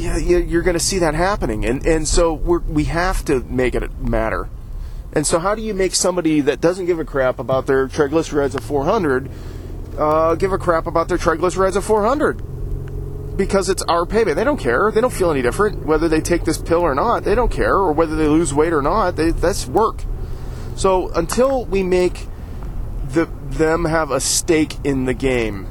yeah, 0.00 0.38
you're 0.38 0.62
going 0.62 0.74
to 0.78 0.84
see 0.84 0.98
that 0.98 1.14
happening, 1.14 1.64
and 1.64 1.84
and 1.86 2.06
so 2.06 2.32
we 2.32 2.84
have 2.84 3.24
to 3.26 3.40
make 3.40 3.74
it 3.74 3.98
matter. 4.00 4.48
And 5.12 5.26
so, 5.26 5.38
how 5.38 5.54
do 5.54 5.62
you 5.62 5.74
make 5.74 5.94
somebody 5.94 6.40
that 6.42 6.60
doesn't 6.60 6.86
give 6.86 7.00
a 7.00 7.04
crap 7.04 7.38
about 7.38 7.66
their 7.66 7.88
triglycerides 7.88 8.54
of 8.54 8.62
400 8.62 9.28
uh, 9.98 10.34
give 10.36 10.52
a 10.52 10.58
crap 10.58 10.86
about 10.86 11.08
their 11.08 11.18
triglycerides 11.18 11.76
of 11.76 11.84
400? 11.84 13.36
Because 13.36 13.68
it's 13.68 13.82
our 13.82 14.06
payment. 14.06 14.36
They 14.36 14.44
don't 14.44 14.60
care. 14.60 14.90
They 14.92 15.00
don't 15.00 15.12
feel 15.12 15.30
any 15.30 15.42
different 15.42 15.84
whether 15.84 16.08
they 16.08 16.20
take 16.20 16.44
this 16.44 16.58
pill 16.58 16.80
or 16.80 16.94
not. 16.94 17.24
They 17.24 17.34
don't 17.34 17.50
care, 17.50 17.74
or 17.74 17.92
whether 17.92 18.14
they 18.14 18.28
lose 18.28 18.54
weight 18.54 18.72
or 18.72 18.82
not. 18.82 19.16
They, 19.16 19.32
that's 19.32 19.66
work. 19.66 20.04
So 20.76 21.10
until 21.12 21.64
we 21.64 21.82
make 21.82 22.26
the, 23.08 23.28
them 23.48 23.84
have 23.84 24.10
a 24.10 24.20
stake 24.20 24.76
in 24.84 25.06
the 25.06 25.14
game, 25.14 25.66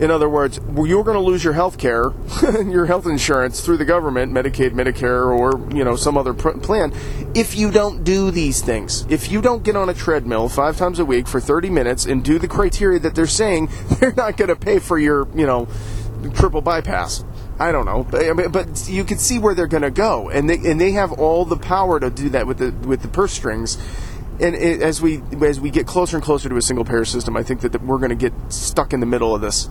in 0.00 0.10
other 0.10 0.28
words, 0.28 0.58
you're 0.74 1.04
going 1.04 1.16
to 1.16 1.22
lose 1.22 1.44
your 1.44 1.52
health 1.52 1.78
care, 1.78 2.12
your 2.64 2.86
health 2.86 3.06
insurance 3.06 3.60
through 3.60 3.76
the 3.76 3.84
government, 3.84 4.32
Medicaid, 4.32 4.70
Medicare, 4.70 5.26
or 5.26 5.60
you 5.74 5.84
know 5.84 5.96
some 5.96 6.16
other 6.16 6.34
pr- 6.34 6.58
plan, 6.58 6.92
if 7.34 7.56
you 7.56 7.70
don't 7.70 8.02
do 8.02 8.30
these 8.30 8.62
things. 8.62 9.06
If 9.08 9.30
you 9.30 9.40
don't 9.42 9.62
get 9.62 9.76
on 9.76 9.88
a 9.88 9.94
treadmill 9.94 10.48
five 10.48 10.76
times 10.76 10.98
a 10.98 11.04
week 11.04 11.28
for 11.28 11.40
30 11.40 11.70
minutes 11.70 12.06
and 12.06 12.24
do 12.24 12.38
the 12.38 12.48
criteria 12.48 12.98
that 13.00 13.14
they're 13.14 13.26
saying, 13.26 13.68
they're 14.00 14.14
not 14.14 14.36
going 14.36 14.48
to 14.48 14.56
pay 14.56 14.78
for 14.78 14.98
your 14.98 15.28
you 15.36 15.46
know 15.46 15.68
triple 16.34 16.62
bypass. 16.62 17.24
I 17.58 17.70
don't 17.70 17.84
know, 17.84 18.02
but, 18.02 18.50
but 18.50 18.88
you 18.88 19.04
can 19.04 19.18
see 19.18 19.38
where 19.38 19.54
they're 19.54 19.66
going 19.68 19.82
to 19.82 19.90
go, 19.90 20.30
and 20.30 20.48
they 20.48 20.56
and 20.70 20.80
they 20.80 20.92
have 20.92 21.12
all 21.12 21.44
the 21.44 21.56
power 21.56 22.00
to 22.00 22.10
do 22.10 22.30
that 22.30 22.46
with 22.46 22.58
the 22.58 22.72
with 22.86 23.02
the 23.02 23.08
purse 23.08 23.32
strings 23.32 23.78
and 24.42 24.54
it, 24.54 24.82
as 24.82 25.00
we 25.00 25.22
as 25.40 25.60
we 25.60 25.70
get 25.70 25.86
closer 25.86 26.16
and 26.16 26.24
closer 26.24 26.48
to 26.48 26.56
a 26.56 26.62
single 26.62 26.84
payer 26.84 27.04
system, 27.04 27.36
I 27.36 27.42
think 27.42 27.60
that, 27.60 27.72
that 27.72 27.82
we're 27.82 27.98
going 27.98 28.10
to 28.10 28.16
get 28.16 28.32
stuck 28.52 28.92
in 28.92 29.00
the 29.00 29.06
middle 29.06 29.34
of 29.34 29.40
this. 29.40 29.68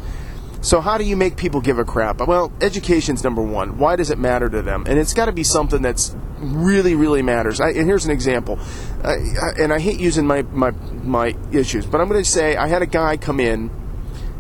So 0.62 0.80
how 0.80 1.00
do 1.00 1.04
you 1.04 1.18
make 1.18 1.38
people 1.38 1.60
give 1.60 1.80
a 1.80 1.84
crap? 1.84 2.20
Well, 2.28 2.52
education's 2.62 3.24
number 3.24 3.42
one. 3.42 3.80
Why 3.80 3.96
does 3.96 4.12
it 4.12 4.20
matter 4.20 4.48
to 4.48 4.62
them? 4.62 4.86
And 4.88 5.00
it's 5.00 5.14
got 5.14 5.26
to 5.26 5.32
be 5.32 5.44
something 5.44 5.82
that's 5.82 6.16
really, 6.38 6.94
really 6.94 7.24
matters. 7.24 7.60
I, 7.60 7.70
and 7.70 7.88
here's 7.88 8.06
an 8.06 8.12
example. 8.12 8.60
I, 9.04 9.16
and 9.60 9.74
I 9.74 9.80
hate 9.80 10.00
using 10.00 10.28
my, 10.28 10.44
my 10.44 10.72
my 11.04 11.36
issues, 11.52 11.86
but 11.86 12.00
I'm 12.00 12.08
going 12.08 12.24
to 12.24 12.30
say 12.30 12.56
I 12.56 12.68
had 12.68 12.82
a 12.82 12.88
guy 12.88 13.18
come 13.18 13.40
in 13.40 13.72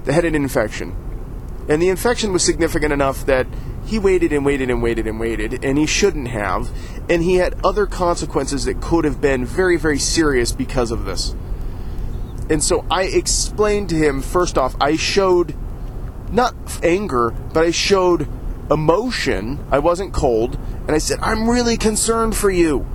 that 0.05 0.13
had 0.13 0.25
an 0.25 0.35
infection, 0.35 0.95
and 1.67 1.81
the 1.81 1.89
infection 1.89 2.33
was 2.33 2.43
significant 2.43 2.93
enough 2.93 3.25
that 3.25 3.47
he 3.85 4.00
waited 4.00 4.31
and 4.31 4.45
waited 4.45 4.69
and 4.69 4.81
waited 4.81 5.07
and 5.07 5.19
waited, 5.19 5.63
and 5.63 5.77
he 5.77 5.85
shouldn't 5.85 6.29
have. 6.29 6.69
And 7.09 7.23
he 7.23 7.35
had 7.35 7.55
other 7.63 7.85
consequences 7.85 8.65
that 8.65 8.81
could 8.81 9.05
have 9.05 9.19
been 9.19 9.45
very, 9.45 9.77
very 9.77 10.00
serious 10.00 10.51
because 10.51 10.91
of 10.91 11.05
this. 11.05 11.35
And 12.50 12.63
so 12.63 12.85
I 12.89 13.03
explained 13.03 13.89
to 13.89 13.95
him 13.95 14.21
first 14.21 14.57
off, 14.57 14.75
I 14.79 14.95
showed 14.95 15.55
not 16.31 16.55
anger, 16.83 17.31
but 17.53 17.63
I 17.63 17.71
showed 17.71 18.27
emotion. 18.69 19.59
I 19.71 19.79
wasn't 19.79 20.13
cold. 20.13 20.57
And 20.88 20.91
I 20.91 20.97
said, 20.97 21.19
I'm 21.21 21.50
really 21.50 21.77
concerned 21.77 22.35
for 22.35 22.50
you. 22.50 22.85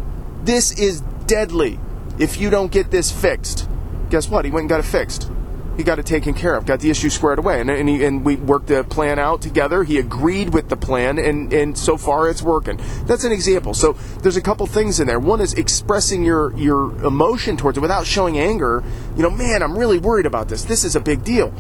This 0.45 0.79
is 0.79 1.03
deadly 1.27 1.79
if 2.19 2.41
you 2.41 2.51
don't 2.51 2.73
get 2.73 2.91
this 2.91 3.11
fixed. 3.11 3.69
Guess 4.11 4.29
what? 4.29 4.45
He 4.45 4.51
went 4.51 4.63
and 4.63 4.69
got 4.71 4.81
it 4.81 4.85
fixed 4.85 5.31
he 5.77 5.83
got 5.83 5.99
it 5.99 6.07
taken 6.07 6.33
care 6.33 6.55
of, 6.55 6.65
got 6.65 6.81
the 6.81 6.91
issue 6.91 7.11
squared 7.11 7.39
away, 7.39 7.61
and 7.61 7.71
and, 7.71 7.89
he, 7.89 8.05
and 8.05 8.25
we 8.25 8.37
worked 8.37 8.69
the 8.69 8.85
plan 8.85 9.19
out 9.19 9.43
together. 9.43 9.85
He 9.85 9.99
agreed 9.99 10.55
with 10.55 10.69
the 10.69 10.77
plan, 10.77 11.19
and 11.19 11.53
and 11.53 11.77
so 11.77 11.97
far 11.97 12.29
it's 12.31 12.43
working. 12.43 12.81
That's 13.05 13.25
an 13.25 13.33
example. 13.33 13.75
So 13.75 13.93
there's 14.23 14.37
a 14.37 14.43
couple 14.43 14.67
things 14.67 15.01
in 15.01 15.07
there. 15.07 15.21
One 15.21 15.41
is 15.41 15.53
expressing 15.55 16.25
your 16.25 16.57
your 16.57 16.93
emotion 17.05 17.57
towards 17.57 17.77
it 17.77 17.83
without 17.83 18.07
showing 18.07 18.39
anger. 18.39 18.83
You 19.17 19.23
know, 19.23 19.31
man, 19.31 19.63
I'm 19.63 19.77
really 19.77 19.99
worried 19.99 20.27
about 20.27 20.49
this. 20.49 20.65
This 20.65 20.85
is 20.85 20.97
a 20.97 21.01
big 21.01 21.25
deal. 21.25 21.53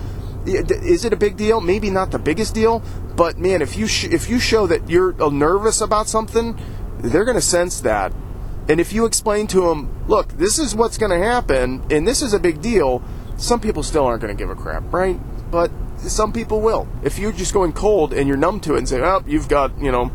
Is 0.46 1.04
it 1.04 1.12
a 1.12 1.16
big 1.16 1.36
deal? 1.36 1.60
Maybe 1.60 1.90
not 1.90 2.12
the 2.12 2.20
biggest 2.20 2.54
deal, 2.54 2.82
but 3.16 3.36
man, 3.36 3.62
if 3.62 3.76
you 3.76 3.86
sh- 3.86 4.04
if 4.04 4.30
you 4.30 4.38
show 4.38 4.66
that 4.66 4.88
you're 4.88 5.20
uh, 5.22 5.28
nervous 5.28 5.80
about 5.80 6.08
something, 6.08 6.58
they're 7.00 7.24
going 7.24 7.36
to 7.36 7.42
sense 7.42 7.80
that. 7.82 8.12
And 8.68 8.80
if 8.80 8.92
you 8.92 9.04
explain 9.04 9.46
to 9.48 9.60
them, 9.60 9.90
look, 10.08 10.28
this 10.28 10.58
is 10.58 10.74
what's 10.74 10.98
going 10.98 11.10
to 11.10 11.24
happen, 11.24 11.84
and 11.90 12.06
this 12.06 12.22
is 12.22 12.32
a 12.32 12.38
big 12.40 12.60
deal 12.60 13.02
some 13.36 13.60
people 13.60 13.82
still 13.82 14.04
aren't 14.06 14.22
going 14.22 14.36
to 14.36 14.40
give 14.40 14.50
a 14.50 14.54
crap, 14.54 14.92
right? 14.92 15.18
But 15.50 15.70
some 15.98 16.32
people 16.32 16.60
will. 16.60 16.88
If 17.02 17.18
you're 17.18 17.32
just 17.32 17.52
going 17.52 17.72
cold 17.72 18.12
and 18.12 18.28
you're 18.28 18.36
numb 18.36 18.60
to 18.60 18.74
it 18.74 18.78
and 18.78 18.88
say, 18.88 19.00
"Oh, 19.00 19.22
you've 19.26 19.48
got, 19.48 19.78
you 19.80 19.92
know, 19.92 20.10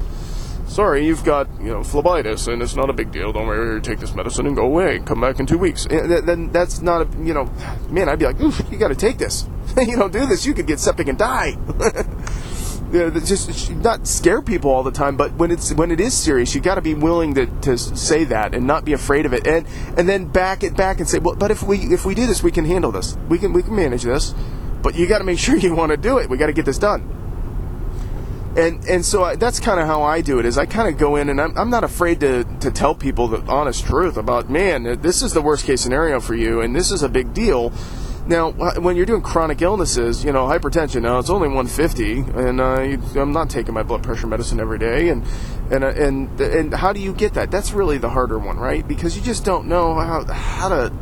sorry, 0.68 1.06
you've 1.06 1.24
got, 1.24 1.48
you 1.60 1.70
know, 1.70 1.80
phlebitis 1.80 2.52
and 2.52 2.62
it's 2.62 2.76
not 2.76 2.90
a 2.90 2.94
big 2.94 3.12
deal. 3.12 3.32
Don't 3.32 3.48
worry, 3.48 3.82
take 3.82 4.00
this 4.00 4.14
medicine 4.14 4.48
and 4.48 4.56
go 4.56 4.66
away. 4.66 5.00
Come 5.00 5.22
back 5.22 5.40
in 5.40 5.46
two 5.46 5.58
weeks." 5.58 5.86
Then 5.90 6.52
that's 6.52 6.82
not 6.82 7.02
a, 7.02 7.24
you 7.24 7.34
know, 7.34 7.50
man, 7.90 8.10
I'd 8.10 8.20
be 8.20 8.26
like, 8.26 8.40
"Oof, 8.42 8.62
you 8.72 8.78
got 8.78 8.90
to 8.90 8.96
take 8.96 9.18
this. 9.18 9.48
you 9.78 9.96
don't 9.96 10.14
do 10.14 10.26
this, 10.26 10.46
you 10.46 10.54
could 10.54 10.68
get 10.68 10.80
septic 10.80 11.08
and 11.08 11.18
die." 11.18 11.58
uh, 12.94 13.20
just 13.20 13.72
not 13.72 14.08
scare 14.08 14.42
people 14.42 14.72
all 14.72 14.84
the 14.84 14.92
time, 14.92 15.18
but 15.18 15.34
when 15.34 15.52
it's 15.52 15.74
when 15.74 15.92
it 15.92 16.00
is 16.00 16.14
serious, 16.14 16.54
you 16.54 16.62
got 16.62 16.76
to 16.76 16.82
be 16.82 16.94
willing 16.94 17.34
to, 17.36 17.46
to 17.62 17.78
say 17.78 18.24
that 18.26 18.54
and 18.54 18.68
not 18.68 18.86
be 18.86 18.94
afraid 18.94 19.26
of 19.26 19.34
it, 19.34 19.48
and 19.48 19.66
and 19.98 20.08
then 20.08 20.26
back 20.26 20.64
it 20.64 20.76
back 20.76 21.00
and 21.00 21.08
say, 21.08 21.20
well, 21.20 21.36
but 21.36 21.52
if 21.52 21.64
we 21.64 21.78
if 21.78 22.06
we 22.06 22.14
do 22.14 22.26
this, 22.26 22.44
we 22.44 22.52
can 22.52 22.66
handle 22.66 22.92
this, 22.92 23.18
we 23.30 23.38
can 23.38 23.54
we 23.54 23.64
can 23.64 23.76
manage 23.76 24.04
this, 24.04 24.34
but 24.82 24.96
you 24.96 25.08
got 25.08 25.20
to 25.20 25.24
make 25.24 25.40
sure 25.40 25.56
you 25.58 25.76
want 25.76 25.92
to 25.92 25.98
do 25.98 26.18
it. 26.18 26.30
We 26.30 26.38
got 26.38 26.48
to 26.48 26.54
get 26.54 26.66
this 26.66 26.78
done. 26.78 27.18
And 28.58 28.84
and 28.86 29.06
so 29.06 29.24
I, 29.24 29.36
that's 29.38 29.62
kind 29.62 29.80
of 29.80 29.88
how 29.88 30.04
I 30.04 30.20
do 30.20 30.40
it. 30.40 30.46
Is 30.46 30.58
I 30.58 30.66
kind 30.66 30.90
of 30.90 31.00
go 31.00 31.16
in 31.16 31.30
and 31.30 31.40
I'm, 31.40 31.58
I'm 31.58 31.70
not 31.70 31.86
afraid 31.86 32.20
to 32.20 32.44
to 32.60 32.70
tell 32.72 32.94
people 32.94 33.30
the 33.30 33.40
honest 33.50 33.86
truth 33.86 34.18
about 34.18 34.50
man, 34.50 35.02
this 35.02 35.22
is 35.22 35.32
the 35.34 35.42
worst 35.42 35.66
case 35.66 35.82
scenario 35.82 36.20
for 36.20 36.36
you, 36.36 36.60
and 36.60 36.76
this 36.76 36.92
is 36.92 37.02
a 37.02 37.10
big 37.10 37.34
deal 37.34 37.72
now, 38.28 38.52
when 38.52 38.96
you're 38.96 39.06
doing 39.06 39.22
chronic 39.22 39.62
illnesses, 39.62 40.24
you 40.24 40.32
know, 40.32 40.46
hypertension, 40.46 41.02
now 41.02 41.18
it's 41.18 41.30
only 41.30 41.48
150, 41.48 42.20
and 42.40 42.62
uh, 42.62 43.20
I'm 43.20 43.32
not 43.32 43.50
taking 43.50 43.74
my 43.74 43.84
blood 43.84 44.04
pressure 44.04 44.28
medicine 44.28 44.60
every 44.60 44.78
day, 44.78 45.10
and 45.10 45.26
and 45.72 45.84
uh, 45.84 45.88
and 45.88 46.40
and 46.40 46.74
how 46.74 46.94
do 46.94 47.00
you 47.00 47.14
get 47.14 47.34
that? 47.34 47.50
That's 47.50 47.72
really 47.72 47.98
the 47.98 48.10
harder 48.10 48.38
one, 48.38 48.58
right? 48.58 48.88
Because 48.88 49.16
you 49.16 49.24
just 49.24 49.44
don't 49.44 49.68
know 49.68 49.96
how 49.96 50.26
how 50.26 50.70
to. 50.70 50.94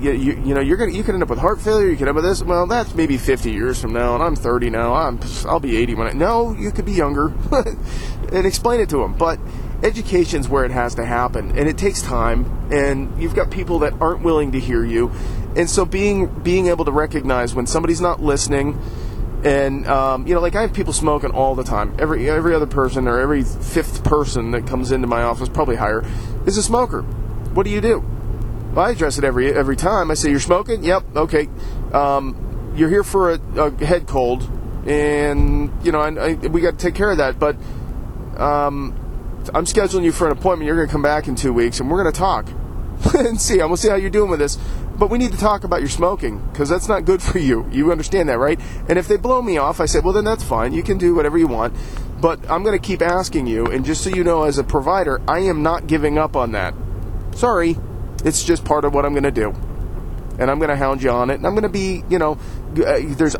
You, 0.00 0.12
you, 0.12 0.32
you 0.44 0.54
know 0.54 0.60
you're 0.60 0.76
gonna 0.76 0.92
you 0.92 1.02
could 1.02 1.14
end 1.14 1.22
up 1.22 1.30
with 1.30 1.38
heart 1.38 1.60
failure. 1.60 1.88
You 1.88 1.96
could 1.96 2.08
end 2.08 2.16
up 2.16 2.16
with 2.16 2.24
this. 2.24 2.42
Well, 2.42 2.66
that's 2.66 2.94
maybe 2.94 3.16
50 3.16 3.52
years 3.52 3.80
from 3.80 3.92
now, 3.92 4.14
and 4.14 4.22
I'm 4.22 4.34
30 4.34 4.70
now. 4.70 4.92
I'm 4.92 5.20
I'll 5.46 5.60
be 5.60 5.76
80 5.76 5.94
when 5.94 6.06
I. 6.08 6.12
No, 6.12 6.52
you 6.52 6.72
could 6.72 6.84
be 6.84 6.92
younger, 6.92 7.32
and 8.32 8.46
explain 8.46 8.80
it 8.80 8.88
to 8.90 8.98
them. 8.98 9.14
But 9.14 9.38
education's 9.82 10.48
where 10.48 10.64
it 10.64 10.70
has 10.72 10.94
to 10.96 11.04
happen, 11.04 11.56
and 11.56 11.68
it 11.68 11.78
takes 11.78 12.02
time. 12.02 12.44
And 12.72 13.22
you've 13.22 13.34
got 13.36 13.50
people 13.50 13.80
that 13.80 13.92
aren't 14.00 14.22
willing 14.22 14.52
to 14.52 14.60
hear 14.60 14.84
you, 14.84 15.12
and 15.56 15.68
so 15.68 15.84
being 15.84 16.26
being 16.40 16.66
able 16.66 16.84
to 16.84 16.92
recognize 16.92 17.54
when 17.54 17.66
somebody's 17.66 18.00
not 18.00 18.20
listening 18.20 18.80
and 19.44 19.86
um, 19.86 20.26
you 20.26 20.34
know 20.34 20.40
like 20.40 20.54
i 20.54 20.62
have 20.62 20.72
people 20.72 20.92
smoking 20.92 21.30
all 21.30 21.54
the 21.54 21.64
time. 21.64 21.94
Every 21.98 22.28
every 22.28 22.54
other 22.54 22.66
person 22.66 23.06
or 23.06 23.20
every 23.20 23.44
fifth 23.44 24.02
person 24.02 24.50
that 24.52 24.66
comes 24.66 24.90
into 24.90 25.06
my 25.06 25.22
office 25.22 25.48
probably 25.48 25.76
higher 25.76 26.04
is 26.46 26.56
a 26.56 26.62
smoker. 26.62 27.02
What 27.02 27.64
do 27.64 27.70
you 27.70 27.80
do? 27.80 28.02
Well, 28.74 28.86
i 28.86 28.90
address 28.90 29.18
it 29.18 29.24
every 29.24 29.52
every 29.52 29.76
time. 29.76 30.10
I 30.10 30.14
say 30.14 30.30
you're 30.30 30.40
smoking? 30.40 30.82
Yep 30.82 31.16
okay. 31.16 31.48
Um, 31.92 32.72
you're 32.74 32.88
here 32.88 33.04
for 33.04 33.32
a, 33.32 33.40
a, 33.56 33.84
head 33.84 34.08
cold 34.08 34.50
and 34.86 35.70
you 35.84 35.92
know 35.92 36.00
I, 36.00 36.30
I, 36.30 36.34
we 36.34 36.60
got 36.60 36.72
to 36.72 36.76
take 36.78 36.94
care 36.96 37.10
of 37.10 37.18
that 37.18 37.38
but 37.38 37.54
um, 38.36 38.92
i'm 39.54 39.64
scheduling 39.64 40.02
you 40.02 40.10
for 40.10 40.26
an 40.26 40.32
appointment. 40.32 40.66
You're 40.66 40.76
going 40.76 40.88
to 40.88 40.92
come 40.92 41.02
back 41.02 41.28
in 41.28 41.36
two 41.36 41.52
weeks 41.52 41.78
and 41.80 41.90
we're 41.90 42.02
going 42.02 42.12
to 42.12 42.18
talk 42.18 42.48
and 43.14 43.40
see 43.40 43.60
i'm 43.60 43.68
to 43.70 43.76
see 43.76 43.88
how 43.88 43.96
you're 43.96 44.10
doing 44.10 44.30
with 44.30 44.40
this 44.40 44.58
but 44.96 45.10
we 45.10 45.18
need 45.18 45.32
to 45.32 45.38
talk 45.38 45.64
about 45.64 45.80
your 45.80 45.88
smoking 45.88 46.38
because 46.52 46.68
that's 46.68 46.88
not 46.88 47.04
good 47.04 47.22
for 47.22 47.38
you. 47.38 47.68
You 47.70 47.90
understand 47.90 48.28
that, 48.28 48.38
right? 48.38 48.60
And 48.88 48.98
if 48.98 49.08
they 49.08 49.16
blow 49.16 49.42
me 49.42 49.58
off, 49.58 49.80
I 49.80 49.86
said, 49.86 50.04
well, 50.04 50.12
then 50.12 50.24
that's 50.24 50.44
fine. 50.44 50.72
You 50.72 50.82
can 50.82 50.98
do 50.98 51.14
whatever 51.14 51.38
you 51.38 51.48
want. 51.48 51.74
But 52.20 52.48
I'm 52.48 52.62
to 52.78 52.84
keep 52.84 53.02
asking 53.02 53.46
you. 53.46 53.66
And 53.66 53.84
just 53.84 54.02
so 54.02 54.10
you 54.10 54.24
know, 54.24 54.44
as 54.44 54.58
a 54.58 54.64
provider, 54.64 55.20
I 55.28 55.40
am 55.40 55.62
not 55.62 55.86
giving 55.86 56.16
up 56.16 56.36
on 56.36 56.52
that. 56.52 56.74
Sorry. 57.34 57.76
It's 58.24 58.42
just 58.42 58.64
part 58.64 58.84
of 58.84 58.94
what 58.94 59.04
I'm 59.04 59.12
to 59.24 59.30
do. 59.30 59.50
And 60.38 60.50
I'm 60.50 60.58
to 60.70 60.76
hound 60.76 61.02
you 61.02 61.10
on 61.10 61.30
it. 61.30 61.34
And 61.34 61.46
I'm 61.46 61.52
to 61.64 61.68
be, 61.68 62.02
you 62.08 62.18
know, 62.18 62.38
uh, 62.84 63.00
there's 63.02 63.36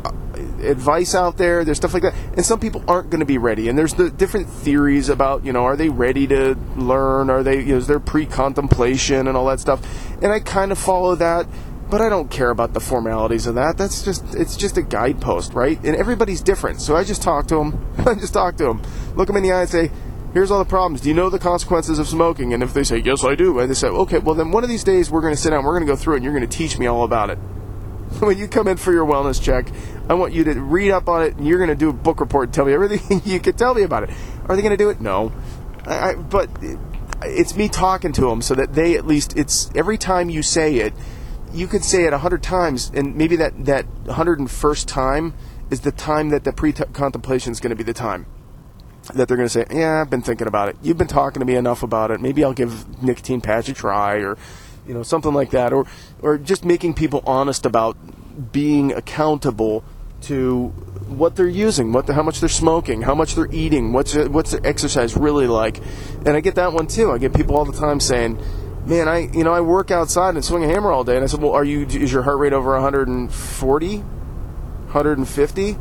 advice 0.61 1.15
out 1.15 1.37
there. 1.37 1.63
There's 1.63 1.77
stuff 1.77 1.93
like 1.93 2.03
that, 2.03 2.13
and 2.35 2.45
some 2.45 2.59
people 2.59 2.83
aren't 2.87 3.09
going 3.09 3.19
to 3.19 3.25
be 3.25 3.37
ready. 3.37 3.69
And 3.69 3.77
there's 3.77 3.93
the 3.93 4.09
different 4.09 4.49
theories 4.49 5.09
about 5.09 5.45
you 5.45 5.53
know 5.53 5.63
are 5.63 5.75
they 5.75 5.89
ready 5.89 6.27
to 6.27 6.55
learn? 6.75 7.29
Are 7.29 7.43
they 7.43 7.59
you 7.59 7.73
know, 7.73 7.77
is 7.77 7.87
there 7.87 7.99
pre-contemplation 7.99 9.27
and 9.27 9.37
all 9.37 9.45
that 9.47 9.59
stuff? 9.59 9.81
And 10.21 10.31
I 10.31 10.39
kind 10.39 10.71
of 10.71 10.77
follow 10.77 11.15
that, 11.15 11.47
but 11.89 12.01
I 12.01 12.09
don't 12.09 12.29
care 12.29 12.49
about 12.49 12.73
the 12.73 12.79
formalities 12.79 13.47
of 13.47 13.55
that. 13.55 13.77
That's 13.77 14.03
just 14.03 14.35
it's 14.35 14.55
just 14.55 14.77
a 14.77 14.81
guidepost, 14.81 15.53
right? 15.53 15.77
And 15.83 15.95
everybody's 15.95 16.41
different, 16.41 16.81
so 16.81 16.95
I 16.95 17.03
just 17.03 17.21
talk 17.21 17.47
to 17.47 17.55
them. 17.55 17.85
I 18.05 18.15
just 18.15 18.33
talk 18.33 18.57
to 18.57 18.65
them, 18.65 18.81
look 19.15 19.27
them 19.27 19.37
in 19.37 19.43
the 19.43 19.51
eye, 19.51 19.61
and 19.61 19.69
say. 19.69 19.91
Here's 20.33 20.51
all 20.51 20.59
the 20.59 20.65
problems. 20.65 20.99
Do 20.99 21.07
you 21.07 21.15
know 21.15 21.29
the 21.29 21.39
consequences 21.39 21.97
of 21.97 22.09
smoking? 22.09 22.53
And 22.53 22.61
if 22.61 22.73
they 22.73 22.83
say, 22.83 22.97
yes, 22.97 23.23
I 23.23 23.35
do, 23.35 23.57
and 23.57 23.69
they 23.69 23.73
say, 23.73 23.87
okay, 23.87 24.17
well, 24.17 24.35
then 24.35 24.51
one 24.51 24.65
of 24.65 24.69
these 24.69 24.83
days 24.83 25.09
we're 25.09 25.21
going 25.21 25.33
to 25.33 25.39
sit 25.39 25.51
down, 25.51 25.63
we're 25.63 25.71
going 25.71 25.87
to 25.87 25.93
go 25.93 25.95
through 25.95 26.15
it, 26.15 26.17
and 26.17 26.25
you're 26.25 26.33
going 26.33 26.45
to 26.45 26.57
teach 26.57 26.77
me 26.77 26.87
all 26.87 27.05
about 27.05 27.29
it. 27.29 27.39
when 28.19 28.37
you 28.37 28.47
come 28.47 28.67
in 28.67 28.77
for 28.77 28.93
your 28.93 29.05
wellness 29.05 29.41
check, 29.41 29.67
I 30.07 30.13
want 30.13 30.33
you 30.33 30.43
to 30.45 30.59
read 30.59 30.91
up 30.91 31.09
on 31.09 31.23
it, 31.23 31.35
and 31.35 31.47
you're 31.47 31.57
going 31.57 31.69
to 31.69 31.75
do 31.75 31.89
a 31.89 31.93
book 31.93 32.19
report 32.19 32.47
and 32.47 32.53
tell 32.53 32.65
me 32.65 32.73
everything 32.73 33.21
you 33.25 33.39
can 33.39 33.55
tell 33.55 33.73
me 33.73 33.83
about 33.83 34.03
it. 34.03 34.09
Are 34.47 34.55
they 34.55 34.61
going 34.61 34.71
to 34.71 34.77
do 34.77 34.89
it? 34.89 35.01
No. 35.01 35.33
I, 35.85 36.11
I, 36.11 36.15
but 36.15 36.49
it's 37.23 37.55
me 37.55 37.67
talking 37.67 38.11
to 38.13 38.21
them 38.21 38.41
so 38.41 38.55
that 38.55 38.73
they 38.73 38.95
at 38.95 39.05
least 39.05 39.37
it's 39.37 39.71
every 39.75 39.97
time 39.97 40.29
you 40.29 40.43
say 40.43 40.75
it, 40.75 40.93
you 41.53 41.67
can 41.67 41.81
say 41.81 42.05
it 42.05 42.13
a 42.13 42.17
hundred 42.17 42.43
times, 42.43 42.91
and 42.93 43.15
maybe 43.15 43.35
that 43.37 43.65
that 43.65 43.85
hundred 44.09 44.39
and 44.39 44.49
first 44.49 44.87
time 44.87 45.33
is 45.69 45.81
the 45.81 45.91
time 45.91 46.29
that 46.29 46.43
the 46.43 46.53
pre-contemplation 46.53 47.51
is 47.51 47.59
going 47.59 47.71
to 47.71 47.75
be 47.75 47.83
the 47.83 47.93
time 47.93 48.25
that 49.13 49.27
they're 49.27 49.37
going 49.37 49.49
to 49.49 49.53
say, 49.53 49.65
"Yeah, 49.71 50.01
I've 50.01 50.09
been 50.09 50.21
thinking 50.21 50.47
about 50.47 50.69
it. 50.69 50.77
You've 50.81 50.97
been 50.97 51.07
talking 51.07 51.39
to 51.39 51.45
me 51.45 51.55
enough 51.55 51.83
about 51.83 52.11
it. 52.11 52.21
Maybe 52.21 52.43
I'll 52.43 52.53
give 52.53 53.01
nicotine 53.03 53.41
patch 53.41 53.69
a 53.69 53.73
try, 53.73 54.15
or 54.17 54.37
you 54.87 54.93
know 54.93 55.03
something 55.03 55.33
like 55.33 55.51
that, 55.51 55.73
or 55.73 55.85
or 56.21 56.37
just 56.37 56.65
making 56.65 56.93
people 56.93 57.23
honest 57.25 57.65
about 57.65 57.97
being 58.51 58.91
accountable 58.91 59.83
to 60.21 60.67
what 61.07 61.35
they're 61.35 61.47
using, 61.47 61.93
what 61.93 62.07
the, 62.07 62.13
how 62.13 62.23
much 62.23 62.39
they're 62.39 62.49
smoking, 62.49 63.03
how 63.03 63.15
much 63.15 63.35
they're 63.35 63.51
eating, 63.51 63.93
what's 63.93 64.15
what's 64.15 64.51
their 64.51 64.65
exercise 64.65 65.15
really 65.15 65.47
like, 65.47 65.79
and 66.25 66.29
I 66.29 66.39
get 66.39 66.55
that 66.55 66.73
one 66.73 66.87
too. 66.87 67.11
I 67.11 67.17
get 67.17 67.33
people 67.33 67.55
all 67.55 67.65
the 67.65 67.77
time 67.77 67.99
saying, 67.99 68.39
"Man, 68.85 69.07
I 69.07 69.29
you 69.31 69.43
know 69.43 69.53
I 69.53 69.61
work 69.61 69.91
outside 69.91 70.35
and 70.35 70.43
swing 70.43 70.63
a 70.63 70.67
hammer 70.67 70.91
all 70.91 71.03
day," 71.03 71.15
and 71.15 71.23
I 71.23 71.27
said, 71.27 71.41
"Well, 71.41 71.53
are 71.53 71.63
you 71.63 71.85
is 71.85 72.11
your 72.11 72.23
heart 72.23 72.39
rate 72.39 72.53
over 72.53 72.73
140, 72.73 73.97
150 73.97 75.77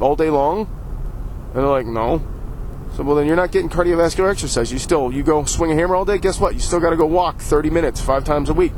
all 0.00 0.16
day 0.16 0.30
long?" 0.30 0.68
And 1.54 1.62
they're 1.62 1.70
like, 1.70 1.86
"No." 1.86 2.22
So 2.94 3.02
well, 3.02 3.16
then 3.16 3.26
you're 3.26 3.34
not 3.34 3.50
getting 3.50 3.68
cardiovascular 3.68 4.30
exercise. 4.30 4.72
You 4.72 4.78
still 4.78 5.12
you 5.12 5.24
go 5.24 5.44
swing 5.44 5.72
a 5.72 5.74
hammer 5.74 5.96
all 5.96 6.04
day. 6.04 6.18
Guess 6.18 6.38
what? 6.38 6.54
You 6.54 6.60
still 6.60 6.78
got 6.78 6.90
to 6.90 6.96
go 6.96 7.06
walk 7.06 7.40
30 7.40 7.70
minutes 7.70 8.00
five 8.00 8.22
times 8.24 8.50
a 8.50 8.54
week. 8.54 8.72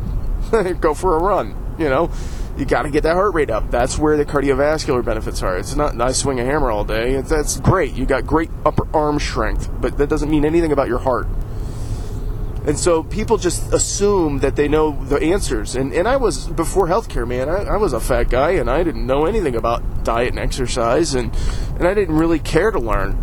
go 0.81 0.95
for 0.95 1.17
a 1.17 1.23
run. 1.23 1.55
You 1.79 1.91
know, 1.91 2.11
you 2.57 2.65
got 2.65 2.83
to 2.83 2.91
get 2.91 3.03
that 3.03 3.13
heart 3.13 3.35
rate 3.35 3.51
up. 3.51 3.71
That's 3.71 3.99
where 3.99 4.17
the 4.17 4.25
cardiovascular 4.25 5.05
benefits 5.05 5.43
are. 5.43 5.59
It's 5.59 5.77
not 5.77 6.01
I 6.01 6.13
swing 6.13 6.41
a 6.41 6.45
hammer 6.45 6.71
all 6.71 6.85
day. 6.85 7.21
That's 7.21 7.61
great. 7.61 7.93
You 7.93 8.07
got 8.07 8.27
great 8.27 8.49
upper 8.65 8.89
arm 8.97 9.21
strength, 9.21 9.71
but 9.81 9.99
that 9.99 10.09
doesn't 10.09 10.31
mean 10.31 10.47
anything 10.47 10.73
about 10.73 10.89
your 10.89 10.99
heart. 10.99 11.27
And 12.67 12.77
so 12.77 13.03
people 13.05 13.37
just 13.37 13.73
assume 13.73 14.39
that 14.39 14.57
they 14.57 14.67
know 14.67 15.05
the 15.05 15.23
answers. 15.23 15.77
And, 15.77 15.93
and 15.93 16.09
I 16.09 16.17
was, 16.17 16.49
before 16.49 16.89
healthcare, 16.89 17.29
man, 17.29 17.49
I, 17.49 17.65
I 17.65 17.77
was 17.77 17.93
a 17.93 18.01
fat 18.01 18.25
guy 18.31 18.53
and 18.53 18.69
I 18.69 18.83
didn't 18.83 19.07
know 19.07 19.27
anything 19.27 19.55
about 19.55 20.03
diet 20.03 20.31
and 20.31 20.39
exercise 20.39 21.15
and, 21.15 21.33
and 21.79 21.87
I 21.87 21.95
didn't 21.95 22.17
really 22.17 22.41
care 22.41 22.73
to 22.73 22.81
learn. 22.81 23.23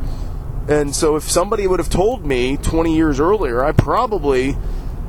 And 0.67 0.95
so 0.95 1.15
if 1.15 1.23
somebody 1.23 1.67
would 1.67 1.79
have 1.79 1.89
told 1.89 2.25
me 2.25 2.57
20 2.57 2.95
years 2.95 3.19
earlier, 3.19 3.63
I 3.63 3.71
probably 3.73 4.55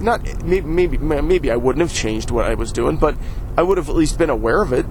not 0.00 0.44
maybe, 0.44 0.66
maybe 0.66 0.98
maybe 0.98 1.50
I 1.50 1.56
wouldn't 1.56 1.80
have 1.80 1.96
changed 1.96 2.30
what 2.30 2.46
I 2.46 2.54
was 2.54 2.72
doing, 2.72 2.96
but 2.96 3.16
I 3.56 3.62
would 3.62 3.78
have 3.78 3.88
at 3.88 3.94
least 3.94 4.18
been 4.18 4.30
aware 4.30 4.62
of 4.62 4.72
it. 4.72 4.86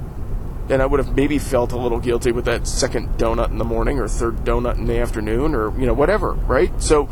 And 0.69 0.81
I 0.81 0.85
would 0.85 0.99
have 0.99 1.13
maybe 1.13 1.39
felt 1.39 1.73
a 1.73 1.77
little 1.77 1.99
guilty 1.99 2.31
with 2.31 2.45
that 2.45 2.67
second 2.67 3.17
donut 3.17 3.49
in 3.49 3.57
the 3.57 3.65
morning 3.65 3.99
or 3.99 4.07
third 4.07 4.37
donut 4.45 4.77
in 4.77 4.85
the 4.85 4.97
afternoon 4.97 5.53
or 5.53 5.77
you 5.77 5.85
know 5.85 5.93
whatever, 5.93 6.31
right? 6.31 6.81
So 6.81 7.09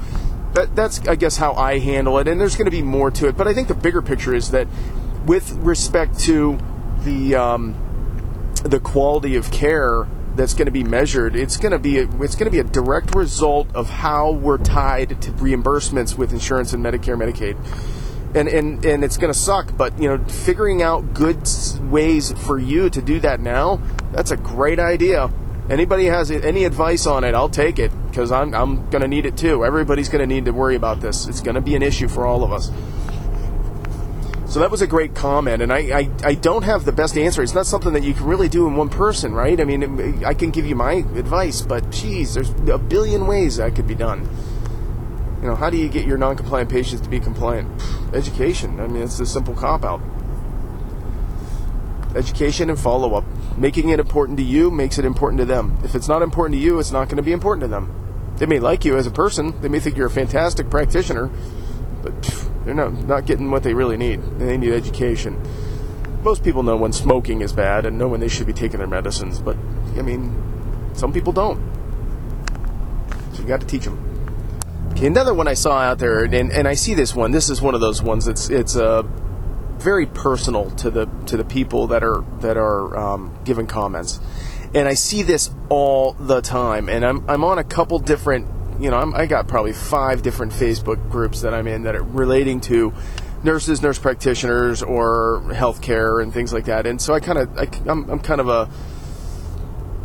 that, 0.54 0.74
that's 0.74 1.06
I 1.06 1.16
guess 1.16 1.36
how 1.36 1.54
I 1.54 1.80
handle 1.80 2.18
it. 2.20 2.30
And 2.30 2.40
there's 2.40 2.56
going 2.56 2.66
to 2.66 2.72
be 2.72 2.82
more 2.82 3.12
to 3.12 3.28
it, 3.28 3.36
but 3.36 3.50
I 3.50 3.54
think 3.54 3.68
the 3.68 3.76
bigger 3.76 4.02
picture 4.02 4.34
is 4.34 4.52
that 4.52 4.68
with 5.26 5.52
respect 5.56 6.18
to 6.22 6.58
the 7.04 7.36
um, 7.36 7.76
the 8.64 8.80
quality 8.80 9.36
of 9.36 9.52
care 9.52 10.08
that's 10.42 10.56
going 10.56 10.66
to 10.66 10.72
be 10.72 10.84
measured, 10.84 11.36
it's 11.36 11.56
going 11.56 11.72
to 11.72 11.78
be 11.78 12.00
a, 12.00 12.10
it's 12.20 12.36
going 12.36 12.46
to 12.46 12.52
be 12.52 12.58
a 12.58 12.64
direct 12.64 13.14
result 13.14 13.68
of 13.76 13.88
how 13.88 14.32
we're 14.32 14.58
tied 14.58 15.22
to 15.22 15.32
reimbursements 15.34 16.18
with 16.18 16.34
insurance 16.34 16.74
and 16.74 16.84
Medicare, 16.84 17.16
Medicaid. 17.16 17.56
And, 18.36 18.48
and, 18.48 18.84
and 18.84 19.04
it's 19.04 19.18
going 19.18 19.32
to 19.32 19.38
suck, 19.38 19.78
but 19.78 20.02
you 20.02 20.08
know, 20.08 20.24
figuring 20.26 20.82
out 20.82 21.14
good 21.14 21.48
ways 21.92 22.32
for 22.32 22.58
you 22.58 22.90
to 22.90 23.02
do 23.04 23.20
that 23.20 23.40
now, 23.40 23.82
that's 24.14 24.32
a 24.32 24.38
great 24.38 24.80
idea. 24.80 25.32
Anybody 25.70 26.06
has 26.06 26.32
any 26.32 26.64
advice 26.64 27.06
on 27.06 27.24
it, 27.24 27.36
I'll 27.36 27.48
take 27.48 27.78
it 27.78 27.92
because 28.10 28.32
I'm, 28.32 28.56
I'm 28.56 28.90
going 28.90 29.04
to 29.04 29.08
need 29.08 29.28
it 29.28 29.38
too. 29.38 29.64
Everybody's 29.64 30.10
going 30.10 30.28
to 30.28 30.34
need 30.34 30.46
to 30.46 30.52
worry 30.54 30.76
about 30.76 31.02
this. 31.02 31.28
It's 31.28 31.42
going 31.42 31.54
to 31.54 31.62
be 31.62 31.76
an 31.76 31.84
issue 31.84 32.08
for 32.08 32.26
all 32.26 32.44
of 32.44 32.52
us. 32.52 32.72
So 34.52 34.60
that 34.60 34.70
was 34.70 34.82
a 34.82 34.88
great 34.88 35.16
comment, 35.16 35.62
and 35.62 35.72
I, 35.72 35.78
I, 35.78 36.10
I, 36.26 36.34
don't 36.34 36.64
have 36.64 36.84
the 36.84 36.92
best 36.92 37.18
answer. 37.18 37.42
It's 37.42 37.54
not 37.54 37.66
something 37.66 37.94
that 37.94 38.04
you 38.04 38.14
can 38.14 38.26
really 38.26 38.50
do 38.50 38.68
in 38.68 38.76
one 38.76 38.90
person, 38.90 39.32
right? 39.32 39.58
I 39.58 39.64
mean, 39.64 40.26
I 40.26 40.34
can 40.34 40.52
give 40.52 40.66
you 40.66 40.76
my 40.76 41.06
advice, 41.16 41.62
but 41.62 41.90
geez, 41.90 42.34
there's 42.34 42.50
a 42.70 42.78
billion 42.78 43.28
ways 43.28 43.56
that 43.56 43.76
could 43.76 43.88
be 43.88 43.96
done. 43.96 44.28
You 45.42 45.48
know, 45.48 45.56
how 45.56 45.70
do 45.70 45.78
you 45.78 45.88
get 45.88 46.06
your 46.06 46.18
non-compliant 46.18 46.70
patients 46.70 47.00
to 47.00 47.10
be 47.10 47.18
compliant? 47.18 47.82
Education. 48.14 48.82
I 48.82 48.88
mean, 48.88 49.04
it's 49.04 49.22
a 49.22 49.26
simple 49.26 49.54
cop 49.54 49.86
out. 49.86 50.02
Education 52.14 52.70
and 52.70 52.78
follow 52.78 53.16
up. 53.16 53.24
Making 53.56 53.88
it 53.88 54.02
important 54.02 54.38
to 54.38 54.44
you 54.44 54.70
makes 54.70 54.98
it 54.98 55.06
important 55.06 55.40
to 55.40 55.46
them. 55.46 55.78
If 55.86 55.96
it's 55.96 56.10
not 56.10 56.22
important 56.22 56.60
to 56.60 56.62
you, 56.62 56.78
it's 56.78 56.92
not 56.92 57.06
going 57.06 57.16
to 57.16 57.24
be 57.24 57.32
important 57.32 57.62
to 57.62 57.70
them. 57.70 58.36
They 58.36 58.48
may 58.48 58.60
like 58.60 58.84
you 58.84 58.98
as 58.98 59.08
a 59.08 59.12
person. 59.12 59.62
They 59.62 59.70
may 59.70 59.80
think 59.80 59.96
you're 59.96 60.08
a 60.08 60.12
fantastic 60.12 60.70
practitioner, 60.70 61.30
but 62.04 62.41
they're 62.66 62.74
not, 62.74 62.94
not 63.08 63.26
getting 63.26 63.50
what 63.50 63.64
they 63.64 63.74
really 63.74 63.98
need. 63.98 64.22
They 64.40 64.58
need 64.58 64.74
education. 64.74 65.42
Most 66.24 66.44
people 66.44 66.62
know 66.62 66.78
when 66.78 66.94
smoking 66.94 67.42
is 67.42 67.52
bad 67.52 67.86
and 67.86 67.98
know 67.98 68.08
when 68.08 68.20
they 68.20 68.28
should 68.28 68.46
be 68.48 68.54
taking 68.54 68.78
their 68.78 68.88
medicines, 68.88 69.40
but 69.40 69.58
I 69.98 70.02
mean, 70.04 70.36
Some 70.94 71.14
people 71.14 71.34
don't. 71.34 71.60
So 73.34 73.42
you 73.42 73.48
got 73.48 73.62
to 73.62 73.68
teach 73.68 73.86
them. 73.86 74.08
Okay, 74.92 75.08
another 75.08 75.34
one 75.34 75.48
I 75.48 75.54
saw 75.54 75.80
out 75.80 76.00
there, 76.00 76.24
and, 76.24 76.34
and 76.34 76.68
I 76.68 76.74
see 76.74 76.94
this 76.94 77.16
one. 77.16 77.32
This 77.32 77.50
is 77.50 77.62
one 77.62 77.74
of 77.74 77.82
those 77.82 78.02
ones 78.02 78.26
that's 78.26 78.50
it's 78.50 78.76
uh, 78.76 79.04
very 79.78 80.06
personal 80.06 80.70
to 80.72 80.92
the 80.92 81.06
to 81.28 81.38
the 81.38 81.46
people 81.46 81.88
that 81.88 82.04
are 82.04 82.24
that 82.42 82.58
are 82.58 82.96
um, 82.98 83.36
giving 83.46 83.68
comments, 83.68 84.20
and 84.74 84.88
I 84.88 84.94
see 84.94 85.24
this 85.24 85.50
all 85.70 86.14
the 86.14 86.42
time. 86.42 86.90
And 86.90 87.06
I'm 87.06 87.28
I'm 87.30 87.44
on 87.44 87.58
a 87.58 87.64
couple 87.64 88.00
different, 88.00 88.48
you 88.82 88.90
know, 88.90 88.98
I'm, 88.98 89.14
I 89.14 89.26
got 89.26 89.48
probably 89.48 89.74
five 89.74 90.22
different 90.22 90.52
Facebook 90.52 91.10
groups 91.10 91.42
that 91.42 91.54
I'm 91.54 91.68
in 91.68 91.84
that 91.84 91.96
are 91.96 92.04
relating 92.04 92.62
to 92.62 92.94
nurses, 93.44 93.82
nurse 93.82 94.00
practitioners, 94.00 94.82
or 94.82 95.42
healthcare 95.48 96.22
and 96.22 96.34
things 96.34 96.54
like 96.54 96.66
that. 96.66 96.86
And 96.86 97.02
so 97.02 97.14
I 97.14 97.20
kind 97.20 97.38
of 97.38 97.58
I'm, 97.88 98.10
I'm 98.10 98.20
kind 98.20 98.42
of 98.42 98.50
a 98.50 98.70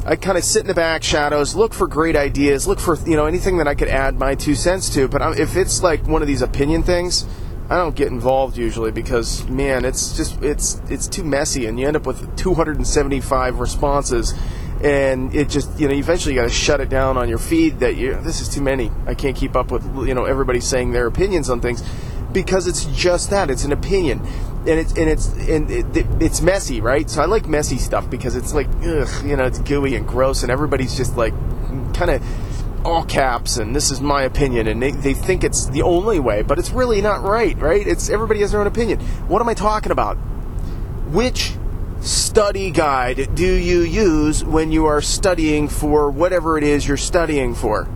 I 0.06 0.14
kind 0.14 0.38
of 0.38 0.44
sit 0.44 0.60
in 0.60 0.68
the 0.68 0.74
back 0.74 1.02
shadows, 1.02 1.56
look 1.56 1.74
for 1.74 1.88
great 1.88 2.14
ideas, 2.14 2.68
look 2.68 2.78
for 2.78 2.96
you 3.06 3.16
know 3.16 3.26
anything 3.26 3.58
that 3.58 3.66
I 3.66 3.74
could 3.74 3.88
add 3.88 4.18
my 4.18 4.36
two 4.36 4.54
cents 4.54 4.88
to. 4.90 5.08
But 5.08 5.40
if 5.40 5.56
it's 5.56 5.82
like 5.82 6.06
one 6.06 6.22
of 6.22 6.28
these 6.28 6.42
opinion 6.42 6.84
things, 6.84 7.26
I 7.68 7.76
don't 7.76 7.96
get 7.96 8.08
involved 8.08 8.56
usually 8.56 8.92
because 8.92 9.44
man, 9.48 9.84
it's 9.84 10.16
just 10.16 10.40
it's 10.42 10.80
it's 10.88 11.08
too 11.08 11.24
messy, 11.24 11.66
and 11.66 11.80
you 11.80 11.88
end 11.88 11.96
up 11.96 12.06
with 12.06 12.36
275 12.36 13.58
responses, 13.58 14.32
and 14.82 15.34
it 15.34 15.48
just 15.48 15.78
you 15.80 15.88
know 15.88 15.94
eventually 15.94 16.34
you 16.34 16.40
got 16.40 16.48
to 16.48 16.54
shut 16.54 16.80
it 16.80 16.88
down 16.88 17.16
on 17.16 17.28
your 17.28 17.38
feed 17.38 17.80
that 17.80 17.96
you 17.96 18.14
this 18.22 18.40
is 18.40 18.48
too 18.48 18.62
many. 18.62 18.90
I 19.06 19.14
can't 19.14 19.36
keep 19.36 19.56
up 19.56 19.70
with 19.70 19.84
you 20.06 20.14
know 20.14 20.24
everybody 20.24 20.60
saying 20.60 20.92
their 20.92 21.06
opinions 21.06 21.50
on 21.50 21.60
things 21.60 21.82
because 22.32 22.66
it's 22.66 22.84
just 22.86 23.30
that 23.30 23.50
it's 23.50 23.64
an 23.64 23.72
opinion 23.72 24.20
and 24.66 24.80
it's 24.80 24.92
and 24.92 25.08
it's 25.08 25.32
and 25.48 25.70
it, 25.70 26.06
it's 26.20 26.40
messy, 26.40 26.80
right? 26.80 27.08
So 27.08 27.22
I 27.22 27.26
like 27.26 27.46
messy 27.46 27.78
stuff 27.78 28.10
because 28.10 28.36
it's 28.36 28.52
like, 28.52 28.66
ugh, 28.84 29.08
you 29.24 29.36
know, 29.36 29.44
it's 29.44 29.60
gooey 29.60 29.94
and 29.94 30.06
gross, 30.06 30.42
and 30.42 30.50
everybody's 30.50 30.96
just 30.96 31.16
like, 31.16 31.32
kind 31.94 32.10
of 32.10 32.22
all 32.84 33.04
caps, 33.04 33.56
and 33.56 33.74
this 33.74 33.90
is 33.90 34.00
my 34.00 34.22
opinion, 34.22 34.68
and 34.68 34.82
they, 34.82 34.92
they 34.92 35.14
think 35.14 35.42
it's 35.42 35.66
the 35.66 35.82
only 35.82 36.20
way, 36.20 36.42
but 36.42 36.58
it's 36.58 36.70
really 36.70 37.00
not 37.00 37.22
right, 37.22 37.56
right? 37.58 37.86
It's 37.86 38.10
everybody 38.10 38.40
has 38.40 38.52
their 38.52 38.60
own 38.60 38.66
opinion. 38.66 39.00
What 39.28 39.40
am 39.40 39.48
I 39.48 39.54
talking 39.54 39.92
about? 39.92 40.16
Which 41.08 41.54
study 42.36 42.70
guide 42.70 43.34
do 43.34 43.50
you 43.50 43.80
use 43.80 44.44
when 44.44 44.70
you 44.70 44.84
are 44.84 45.00
studying 45.00 45.68
for 45.68 46.10
whatever 46.10 46.58
it 46.58 46.64
is 46.64 46.86
you're 46.86 46.98
studying 46.98 47.54
for? 47.54 47.88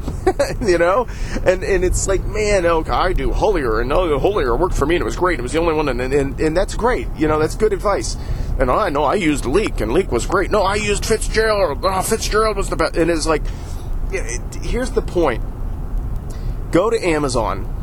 you 0.62 0.78
know, 0.78 1.06
and 1.44 1.62
and 1.62 1.84
it's 1.84 2.08
like, 2.08 2.24
man, 2.24 2.64
oh, 2.64 2.82
I 2.88 3.12
do 3.12 3.34
Hollier, 3.34 3.82
and 3.82 3.92
oh, 3.92 4.18
Hollier 4.18 4.56
worked 4.56 4.74
for 4.74 4.86
me, 4.86 4.94
and 4.94 5.02
it 5.02 5.04
was 5.04 5.14
great. 5.14 5.38
It 5.38 5.42
was 5.42 5.52
the 5.52 5.60
only 5.60 5.74
one, 5.74 5.90
and 5.90 6.00
and, 6.00 6.40
and 6.40 6.56
that's 6.56 6.74
great. 6.74 7.06
You 7.18 7.28
know, 7.28 7.38
that's 7.38 7.54
good 7.54 7.74
advice. 7.74 8.16
And 8.58 8.70
I 8.70 8.88
know 8.88 9.04
I 9.04 9.16
used 9.16 9.44
Leik, 9.44 9.82
and 9.82 9.92
Leik 9.92 10.10
was 10.10 10.24
great. 10.24 10.50
No, 10.50 10.62
I 10.62 10.76
used 10.76 11.04
Fitzgerald. 11.04 11.84
Oh, 11.84 12.00
Fitzgerald 12.00 12.56
was 12.56 12.70
the 12.70 12.76
best. 12.76 12.96
And 12.96 13.10
it's 13.10 13.26
like, 13.26 13.42
here's 14.62 14.92
the 14.92 15.02
point: 15.02 15.44
go 16.70 16.88
to 16.88 16.98
Amazon 16.98 17.75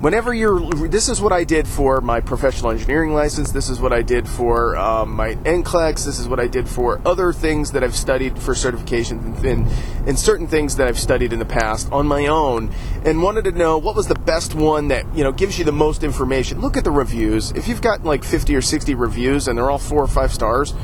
whenever 0.00 0.32
you're 0.32 0.60
this 0.88 1.08
is 1.08 1.20
what 1.20 1.32
i 1.32 1.42
did 1.42 1.66
for 1.66 2.00
my 2.00 2.20
professional 2.20 2.70
engineering 2.70 3.12
license 3.12 3.50
this 3.50 3.68
is 3.68 3.80
what 3.80 3.92
i 3.92 4.00
did 4.00 4.28
for 4.28 4.76
um, 4.76 5.12
my 5.12 5.34
NCLEX 5.34 6.04
this 6.04 6.18
is 6.18 6.28
what 6.28 6.38
i 6.38 6.46
did 6.46 6.68
for 6.68 7.00
other 7.04 7.32
things 7.32 7.72
that 7.72 7.82
i've 7.82 7.96
studied 7.96 8.38
for 8.38 8.54
certifications 8.54 9.44
and, 9.44 9.66
and 10.08 10.18
certain 10.18 10.46
things 10.46 10.76
that 10.76 10.86
i've 10.86 10.98
studied 10.98 11.32
in 11.32 11.38
the 11.38 11.44
past 11.44 11.90
on 11.90 12.06
my 12.06 12.26
own 12.26 12.72
and 13.04 13.22
wanted 13.22 13.44
to 13.44 13.52
know 13.52 13.76
what 13.78 13.96
was 13.96 14.06
the 14.06 14.14
best 14.14 14.54
one 14.54 14.88
that 14.88 15.04
you 15.16 15.24
know 15.24 15.32
gives 15.32 15.58
you 15.58 15.64
the 15.64 15.72
most 15.72 16.04
information. 16.04 16.60
Look 16.60 16.76
at 16.76 16.84
the 16.84 16.90
reviews. 16.90 17.50
If 17.52 17.68
you've 17.68 17.82
got 17.82 18.04
like 18.04 18.24
50 18.24 18.54
or 18.54 18.62
60 18.62 18.94
reviews 18.94 19.48
and 19.48 19.56
they're 19.56 19.70
all 19.70 19.78
four 19.78 20.02
or 20.02 20.08
five 20.08 20.32
stars 20.32 20.74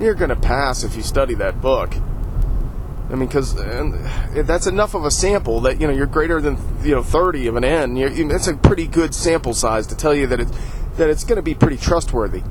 you're 0.00 0.14
going 0.14 0.30
to 0.30 0.36
pass 0.36 0.82
if 0.82 0.96
you 0.96 1.02
study 1.02 1.34
that 1.34 1.60
book 1.60 1.92
I 3.10 3.16
mean, 3.16 3.26
because 3.26 3.58
eh, 3.58 4.42
that's 4.42 4.68
enough 4.68 4.94
of 4.94 5.04
a 5.04 5.10
sample 5.10 5.60
that 5.62 5.80
you 5.80 5.86
know 5.88 5.92
you're 5.92 6.06
greater 6.06 6.40
than 6.40 6.56
you 6.84 6.94
know 6.94 7.02
30 7.02 7.48
of 7.48 7.56
an 7.56 7.64
N. 7.64 7.96
You're, 7.96 8.28
that's 8.28 8.46
a 8.46 8.56
pretty 8.56 8.86
good 8.86 9.14
sample 9.14 9.52
size 9.52 9.86
to 9.88 9.96
tell 9.96 10.14
you 10.14 10.28
that 10.28 10.38
it's 10.38 10.52
that 10.96 11.10
it's 11.10 11.24
going 11.24 11.36
to 11.36 11.42
be 11.42 11.54
pretty 11.54 11.76
trustworthy. 11.76 12.42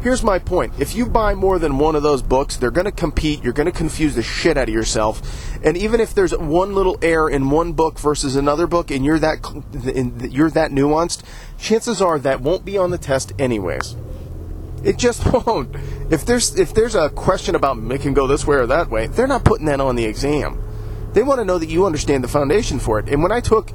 Here's 0.00 0.22
my 0.22 0.38
point: 0.38 0.72
if 0.78 0.94
you 0.94 1.04
buy 1.04 1.34
more 1.34 1.58
than 1.58 1.78
one 1.78 1.94
of 1.94 2.02
those 2.02 2.22
books, 2.22 2.56
they're 2.56 2.70
going 2.70 2.86
to 2.86 2.92
compete. 2.92 3.44
You're 3.44 3.52
going 3.52 3.70
to 3.70 3.72
confuse 3.72 4.14
the 4.14 4.22
shit 4.22 4.56
out 4.56 4.68
of 4.68 4.74
yourself. 4.74 5.20
And 5.62 5.76
even 5.76 6.00
if 6.00 6.14
there's 6.14 6.34
one 6.36 6.74
little 6.74 6.98
error 7.02 7.28
in 7.28 7.50
one 7.50 7.74
book 7.74 7.98
versus 7.98 8.34
another 8.34 8.66
book, 8.66 8.90
and 8.90 9.04
you're 9.04 9.18
that 9.18 9.40
you're 10.30 10.50
that 10.50 10.70
nuanced, 10.70 11.22
chances 11.58 12.00
are 12.00 12.18
that 12.18 12.40
won't 12.40 12.64
be 12.64 12.78
on 12.78 12.90
the 12.90 12.98
test 12.98 13.32
anyways. 13.38 13.94
It 14.84 14.98
just 14.98 15.24
won't. 15.46 15.74
If 16.10 16.24
there's 16.24 16.58
if 16.58 16.74
there's 16.74 16.94
a 16.94 17.08
question 17.10 17.54
about 17.54 17.78
it 17.78 18.00
can 18.00 18.14
go 18.14 18.26
this 18.26 18.46
way 18.46 18.56
or 18.56 18.66
that 18.66 18.90
way, 18.90 19.06
they're 19.06 19.26
not 19.26 19.44
putting 19.44 19.66
that 19.66 19.80
on 19.80 19.96
the 19.96 20.04
exam. 20.04 20.62
They 21.12 21.22
want 21.22 21.40
to 21.40 21.44
know 21.44 21.58
that 21.58 21.68
you 21.68 21.86
understand 21.86 22.24
the 22.24 22.28
foundation 22.28 22.78
for 22.78 22.98
it. 22.98 23.08
And 23.08 23.22
when 23.22 23.32
I 23.32 23.40
took 23.40 23.70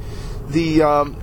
the 0.48 0.82
um, 0.82 1.14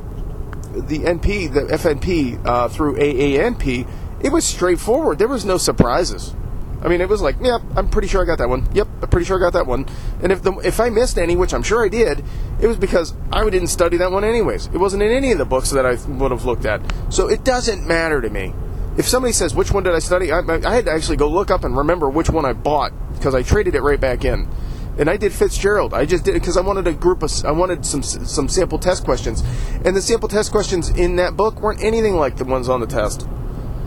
the 0.73 1.01
NP, 1.01 1.53
the 1.53 1.63
FNP 1.63 2.45
uh, 2.47 2.69
through 2.69 2.97
AANP, 2.97 3.89
it 4.23 4.33
was 4.33 4.45
straightforward. 4.45 5.19
There 5.19 5.29
was 5.29 5.45
no 5.45 5.59
surprises. 5.59 6.35
I 6.83 6.89
mean, 6.89 7.01
it 7.01 7.09
was 7.09 7.23
like, 7.23 7.37
yeah, 7.41 7.59
I'm 7.77 7.89
pretty 7.89 8.09
sure 8.09 8.23
I 8.23 8.27
got 8.27 8.39
that 8.39 8.49
one. 8.49 8.69
Yep, 8.75 8.89
I'm 9.01 9.09
pretty 9.09 9.25
sure 9.25 9.39
I 9.39 9.41
got 9.41 9.55
that 9.55 9.67
one. 9.67 9.87
And 10.23 10.31
if 10.31 10.43
the, 10.43 10.53
if 10.59 10.81
I 10.81 10.91
missed 10.91 11.17
any, 11.17 11.35
which 11.35 11.55
I'm 11.55 11.63
sure 11.63 11.83
I 11.83 11.89
did, 11.89 12.23
it 12.61 12.67
was 12.67 12.77
because 12.77 13.15
I 13.33 13.43
didn't 13.49 13.69
study 13.69 13.97
that 13.99 14.13
one 14.13 14.23
anyways. 14.23 14.67
It 14.67 14.77
wasn't 14.77 15.03
in 15.03 15.11
any 15.11 15.33
of 15.33 15.39
the 15.39 15.47
books 15.47 15.71
that 15.71 15.87
I 15.87 15.95
would 15.95 16.31
have 16.31 16.45
looked 16.45 16.67
at. 16.67 16.83
So 17.09 17.29
it 17.29 17.43
doesn't 17.43 17.87
matter 17.87 18.21
to 18.21 18.29
me 18.29 18.53
if 18.97 19.07
somebody 19.07 19.33
says 19.33 19.55
which 19.55 19.73
one 19.73 19.83
did 19.83 19.95
I 19.95 19.99
study, 19.99 20.31
I, 20.31 20.41
I, 20.41 20.75
had 20.75 20.85
to 20.87 20.93
actually 20.93 21.17
go 21.17 21.29
look 21.29 21.51
up 21.51 21.65
and 21.65 21.77
remember 21.77 22.09
which 22.09 22.31
one 22.31 22.45
I 22.45 22.53
bought 22.53 22.93
because 23.15 23.35
I 23.35 23.43
traded 23.43 23.75
it 23.75 23.83
right 23.83 24.01
back 24.01 24.25
in. 24.25 24.49
And 24.97 25.11
I 25.11 25.17
did 25.17 25.33
Fitzgerald. 25.33 25.93
I 25.93 26.07
just 26.07 26.25
did 26.25 26.37
it 26.37 26.41
because 26.41 26.57
I 26.57 26.61
wanted 26.61 26.87
a 26.87 26.93
group 26.93 27.25
of, 27.25 27.33
I 27.45 27.51
wanted 27.51 27.85
some 27.85 28.03
some 28.03 28.49
sample 28.49 28.79
test 28.79 29.05
questions, 29.05 29.43
and 29.85 29.97
the 29.97 30.01
sample 30.01 30.29
test 30.29 30.53
questions 30.53 30.89
in 30.91 31.17
that 31.17 31.37
book 31.37 31.61
weren't 31.61 31.83
anything 31.83 32.15
like 32.15 32.37
the 32.37 32.45
ones 32.45 32.69
on 32.69 32.79
the 32.79 32.87
test. 32.87 33.27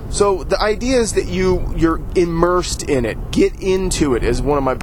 So 0.09 0.43
the 0.43 0.61
idea 0.61 0.99
is 0.99 1.13
that 1.13 1.27
you 1.27 1.73
you're 1.77 2.01
immersed 2.15 2.83
in 2.89 3.05
it, 3.05 3.31
get 3.31 3.61
into 3.61 4.15
it, 4.15 4.23
as 4.23 4.41
one 4.41 4.57
of 4.57 4.65
my 4.65 4.75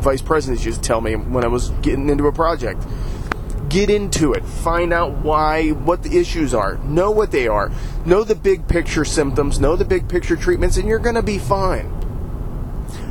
vice 0.00 0.22
presidents 0.22 0.64
used 0.64 0.82
to 0.82 0.86
tell 0.86 1.02
me 1.02 1.14
when 1.14 1.44
I 1.44 1.48
was 1.48 1.68
getting 1.82 2.08
into 2.08 2.26
a 2.26 2.32
project 2.32 2.82
get 3.68 3.90
into 3.90 4.32
it 4.32 4.44
find 4.44 4.92
out 4.92 5.12
why 5.18 5.70
what 5.70 6.02
the 6.02 6.18
issues 6.18 6.54
are 6.54 6.76
know 6.78 7.10
what 7.10 7.30
they 7.30 7.48
are 7.48 7.70
know 8.04 8.24
the 8.24 8.34
big 8.34 8.66
picture 8.68 9.04
symptoms 9.04 9.60
know 9.60 9.76
the 9.76 9.84
big 9.84 10.08
picture 10.08 10.36
treatments 10.36 10.76
and 10.76 10.88
you're 10.88 10.98
going 10.98 11.14
to 11.14 11.22
be 11.22 11.38
fine 11.38 11.92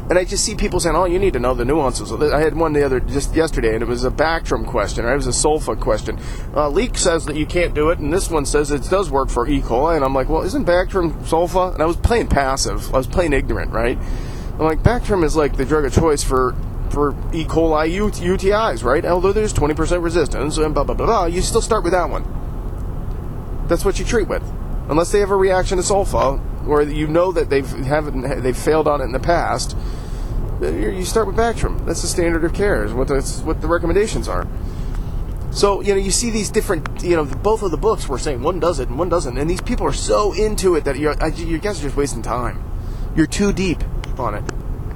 and 0.07 0.19
I 0.19 0.23
just 0.23 0.45
see 0.45 0.53
people 0.53 0.79
saying, 0.79 0.95
"Oh, 0.95 1.05
you 1.05 1.17
need 1.17 1.33
to 1.33 1.39
know 1.39 1.55
the 1.55 1.65
nuances." 1.65 2.11
I 2.11 2.39
had 2.39 2.55
one 2.55 2.73
the 2.73 2.83
other 2.85 2.99
just 2.99 3.33
yesterday, 3.33 3.73
and 3.73 3.81
it 3.81 3.87
was 3.87 4.05
a 4.05 4.11
Bactrim 4.11 4.65
question. 4.65 5.03
Right? 5.03 5.13
It 5.13 5.15
was 5.15 5.27
a 5.27 5.31
sulfa 5.31 5.79
question. 5.79 6.19
Uh, 6.55 6.69
Leik 6.69 6.95
says 6.95 7.25
that 7.25 7.35
you 7.35 7.47
can't 7.47 7.73
do 7.73 7.89
it, 7.89 7.97
and 7.97 8.13
this 8.13 8.29
one 8.29 8.45
says 8.45 8.69
it 8.69 8.83
does 8.83 9.09
work 9.09 9.29
for 9.29 9.47
E. 9.47 9.61
coli. 9.61 9.95
And 9.95 10.05
I'm 10.05 10.13
like, 10.13 10.29
"Well, 10.29 10.43
isn't 10.43 10.65
Bactrim 10.65 11.11
sulfa?" 11.23 11.73
And 11.73 11.81
I 11.81 11.87
was 11.87 11.97
playing 11.97 12.27
passive. 12.27 12.93
I 12.93 12.97
was 12.97 13.07
playing 13.07 13.33
ignorant, 13.33 13.71
right? 13.71 13.97
I'm 14.59 14.65
like, 14.65 14.83
Bactrim 14.83 15.23
is 15.25 15.35
like 15.35 15.57
the 15.57 15.65
drug 15.65 15.83
of 15.83 15.93
choice 15.93 16.23
for 16.23 16.55
for 16.91 17.11
E. 17.33 17.45
coli 17.45 17.89
UTIs, 17.91 18.83
right? 18.83 19.05
Although 19.05 19.33
there's 19.33 19.53
20% 19.53 20.03
resistance 20.03 20.57
and 20.57 20.73
blah, 20.73 20.83
blah, 20.83 20.95
blah, 20.95 21.05
blah, 21.05 21.25
you 21.25 21.41
still 21.41 21.61
start 21.61 21.83
with 21.83 21.93
that 21.93 22.09
one. 22.09 22.23
That's 23.67 23.83
what 23.83 23.99
you 23.99 24.05
treat 24.05 24.27
with. 24.27 24.43
Unless 24.89 25.11
they 25.11 25.19
have 25.19 25.31
a 25.31 25.35
reaction 25.35 25.77
to 25.77 25.83
sulfa, 25.83 26.39
or 26.67 26.83
you 26.83 27.07
know 27.07 27.31
that 27.31 27.49
they've 27.49 27.67
haven't 27.67 28.43
they've 28.43 28.57
failed 28.57 28.87
on 28.87 29.01
it 29.01 29.05
in 29.05 29.11
the 29.11 29.19
past, 29.19 29.75
you 30.61 31.03
start 31.05 31.27
with 31.27 31.35
Bactrim. 31.35 31.85
That's 31.85 32.01
the 32.01 32.07
standard 32.07 32.43
of 32.43 32.53
care. 32.53 32.83
Is 32.83 32.93
what 32.93 33.07
the, 33.07 33.21
what 33.43 33.61
the 33.61 33.67
recommendations 33.67 34.27
are. 34.27 34.47
So 35.51 35.81
you 35.81 35.93
know 35.93 35.99
you 35.99 36.11
see 36.11 36.29
these 36.29 36.49
different 36.49 37.03
you 37.03 37.15
know 37.15 37.25
both 37.25 37.63
of 37.63 37.71
the 37.71 37.77
books 37.77 38.07
were 38.07 38.19
saying 38.19 38.43
one 38.43 38.59
does 38.59 38.79
it 38.79 38.89
and 38.89 38.99
one 38.99 39.09
doesn't, 39.09 39.37
and 39.37 39.49
these 39.49 39.61
people 39.61 39.87
are 39.87 39.93
so 39.93 40.33
into 40.33 40.75
it 40.75 40.83
that 40.83 40.97
you're 40.97 41.15
you 41.29 41.57
guys 41.57 41.79
are 41.79 41.83
just 41.83 41.95
wasting 41.95 42.21
time. 42.21 42.63
You're 43.15 43.27
too 43.27 43.53
deep 43.53 43.83
on 44.19 44.35
it. 44.35 44.43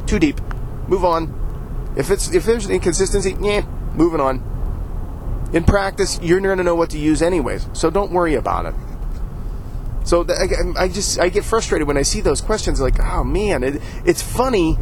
Too 0.06 0.20
deep. 0.20 0.40
Move 0.88 1.06
on. 1.06 1.39
If 2.00 2.12
it's 2.12 2.34
if 2.34 2.46
there's 2.46 2.66
an 2.66 2.72
inconsistency, 2.72 3.36
yeah, 3.42 3.66
moving 3.94 4.22
on. 4.22 4.42
In 5.52 5.66
practice, 5.66 6.18
you're 6.22 6.40
going 6.40 6.58
to 6.58 6.64
know 6.64 6.76
what 6.76 6.92
to 6.92 6.98
use 6.98 7.22
anyways, 7.22 7.68
so 7.74 7.90
don't 7.90 8.12
worry 8.12 8.36
about 8.36 8.68
it. 8.68 8.76
So 10.06 10.26
I, 10.78 10.88
just 10.88 11.20
I 11.20 11.28
get 11.30 11.44
frustrated 11.44 11.88
when 11.88 11.98
I 11.98 12.04
see 12.04 12.22
those 12.22 12.40
questions. 12.40 12.80
Like, 12.80 13.00
oh 13.00 13.24
man, 13.24 13.64
it, 13.64 13.82
it's 14.06 14.22
funny 14.22 14.78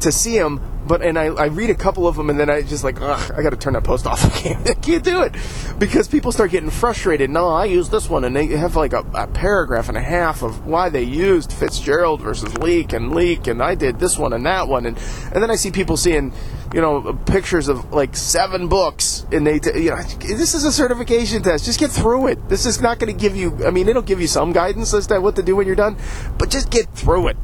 to 0.00 0.12
see 0.12 0.38
them 0.38 0.60
but 0.86 1.02
and 1.02 1.18
I, 1.18 1.24
I 1.26 1.46
read 1.46 1.70
a 1.70 1.74
couple 1.74 2.06
of 2.06 2.16
them 2.16 2.30
and 2.30 2.38
then 2.38 2.48
I 2.48 2.62
just 2.62 2.84
like 2.84 3.00
ugh, 3.00 3.32
I 3.36 3.42
got 3.42 3.50
to 3.50 3.56
turn 3.56 3.72
that 3.72 3.84
post 3.84 4.06
off. 4.06 4.24
I 4.24 4.28
can't, 4.28 4.70
I 4.70 4.74
can't 4.74 5.04
do 5.04 5.22
it 5.22 5.34
because 5.78 6.08
people 6.08 6.32
start 6.32 6.50
getting 6.50 6.70
frustrated. 6.70 7.30
No, 7.30 7.48
I 7.48 7.64
use 7.64 7.90
this 7.90 8.08
one, 8.08 8.24
and 8.24 8.34
they 8.34 8.46
have 8.46 8.76
like 8.76 8.92
a, 8.92 9.04
a, 9.14 9.26
paragraph 9.26 9.88
and 9.88 9.98
a 9.98 10.02
half 10.02 10.42
of 10.42 10.66
why 10.66 10.88
they 10.88 11.02
used 11.02 11.52
Fitzgerald 11.52 12.20
versus 12.20 12.56
Leik 12.58 12.92
and 12.92 13.14
Leik, 13.14 13.46
and 13.46 13.62
I 13.62 13.74
did 13.74 13.98
this 13.98 14.16
one 14.16 14.32
and 14.32 14.46
that 14.46 14.68
one, 14.68 14.86
and 14.86 14.96
and 15.32 15.42
then 15.42 15.50
I 15.50 15.56
see 15.56 15.70
people 15.70 15.96
seeing 15.96 16.32
you 16.72 16.80
know 16.80 17.18
pictures 17.26 17.68
of 17.68 17.92
like 17.92 18.16
seven 18.16 18.68
books, 18.68 19.26
and 19.32 19.46
they 19.46 19.58
t- 19.58 19.80
you 19.80 19.90
know 19.90 20.02
this 20.20 20.54
is 20.54 20.64
a 20.64 20.72
certification 20.72 21.42
test. 21.42 21.64
Just 21.64 21.80
get 21.80 21.90
through 21.90 22.28
it. 22.28 22.48
This 22.48 22.64
is 22.66 22.80
not 22.80 22.98
going 22.98 23.12
to 23.12 23.20
give 23.20 23.36
you. 23.36 23.66
I 23.66 23.70
mean, 23.70 23.88
it'll 23.88 24.02
give 24.02 24.20
you 24.20 24.28
some 24.28 24.52
guidance 24.52 24.94
as 24.94 25.06
to 25.08 25.20
what 25.20 25.36
to 25.36 25.42
do 25.42 25.56
when 25.56 25.66
you're 25.66 25.76
done, 25.76 25.96
but 26.38 26.50
just 26.50 26.70
get 26.70 26.88
through 26.90 27.28
it 27.28 27.36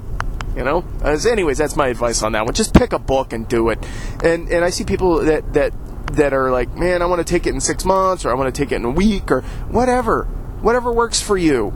You 0.57 0.65
know. 0.65 0.85
As 1.03 1.27
anyways, 1.27 1.59
that's 1.59 1.77
my 1.77 1.89
advice 1.89 2.23
on 2.23 2.33
that 2.33 2.45
one. 2.45 2.55
Just 2.55 2.75
pick 2.75 2.93
a 2.93 2.99
book 2.99 3.33
and 3.33 3.49
do 3.49 3.71
it. 3.71 3.79
And 4.23 4.49
and 4.49 4.65
I 4.65 4.71
see 4.71 4.85
people 4.85 5.25
that 5.25 5.53
that 5.55 5.73
that 6.15 6.33
are 6.33 6.51
like, 6.51 6.75
man, 6.75 7.03
I 7.03 7.07
want 7.07 7.27
to 7.27 7.31
take 7.31 7.47
it 7.47 7.55
in 7.55 7.61
six 7.61 7.85
months, 7.85 8.25
or 8.25 8.31
I 8.31 8.35
want 8.35 8.55
to 8.55 8.59
take 8.59 8.73
it 8.73 8.77
in 8.77 8.85
a 8.85 8.91
week, 8.91 9.31
or 9.31 9.43
whatever, 9.71 10.25
whatever 10.61 10.93
works 10.93 11.21
for 11.23 11.37
you. 11.37 11.73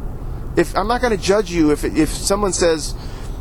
If 0.56 0.76
I'm 0.76 0.88
not 0.88 1.00
going 1.00 1.16
to 1.16 1.22
judge 1.22 1.50
you 1.50 1.70
if 1.70 1.84
if 1.84 2.08
someone 2.10 2.52
says 2.52 2.94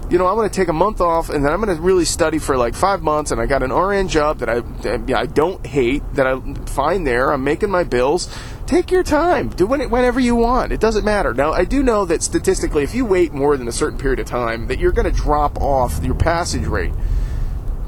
you 0.09 0.19
know, 0.19 0.27
I'm 0.27 0.35
going 0.35 0.49
to 0.49 0.55
take 0.55 0.67
a 0.67 0.73
month 0.73 1.01
off 1.01 1.29
and 1.29 1.43
then 1.43 1.51
I'm 1.51 1.61
going 1.61 1.75
to 1.75 1.81
really 1.81 2.05
study 2.05 2.37
for 2.37 2.57
like 2.57 2.75
five 2.75 3.01
months. 3.01 3.31
And 3.31 3.41
I 3.41 3.45
got 3.47 3.63
an 3.63 3.73
RN 3.73 4.07
job 4.07 4.39
that 4.39 4.49
I, 4.49 4.59
that 4.59 5.11
I 5.15 5.25
don't 5.25 5.65
hate, 5.65 6.03
that 6.13 6.27
I 6.27 6.39
find 6.65 7.07
there. 7.07 7.31
I'm 7.31 7.43
making 7.43 7.71
my 7.71 7.83
bills. 7.83 8.33
Take 8.67 8.91
your 8.91 9.03
time. 9.03 9.49
Do 9.49 9.71
it 9.73 9.89
whenever 9.89 10.19
you 10.19 10.35
want. 10.35 10.71
It 10.71 10.79
doesn't 10.79 11.05
matter. 11.05 11.33
Now, 11.33 11.53
I 11.53 11.65
do 11.65 11.83
know 11.83 12.05
that 12.05 12.23
statistically, 12.23 12.83
if 12.83 12.95
you 12.95 13.05
wait 13.05 13.33
more 13.33 13.57
than 13.57 13.67
a 13.67 13.71
certain 13.71 13.97
period 13.97 14.19
of 14.19 14.27
time, 14.27 14.67
that 14.67 14.79
you're 14.79 14.91
going 14.91 15.11
to 15.11 15.15
drop 15.15 15.59
off 15.61 16.03
your 16.03 16.15
passage 16.15 16.65
rate 16.65 16.93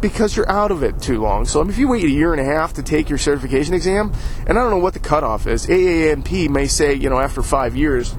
because 0.01 0.36
you're 0.36 0.49
out 0.49 0.71
of 0.71 0.84
it 0.84 1.01
too 1.01 1.19
long. 1.19 1.45
So 1.45 1.67
if 1.67 1.77
you 1.77 1.88
wait 1.88 2.03
a 2.03 2.10
year 2.10 2.34
and 2.34 2.41
a 2.41 2.45
half 2.45 2.73
to 2.73 2.84
take 2.84 3.10
your 3.10 3.17
certification 3.17 3.73
exam, 3.73 4.13
and 4.45 4.58
I 4.58 4.62
don't 4.62 4.69
know 4.69 4.77
what 4.77 4.93
the 4.93 4.99
cutoff 4.99 5.47
is, 5.47 5.65
AANP 5.65 6.49
may 6.49 6.67
say, 6.67 6.93
you 6.93 7.10
know, 7.10 7.19
after 7.19 7.41
five 7.41 7.75
years, 7.75 8.15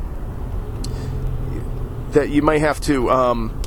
that 2.10 2.30
you 2.30 2.42
might 2.42 2.60
have 2.60 2.80
to 2.80 3.10
um, 3.10 3.62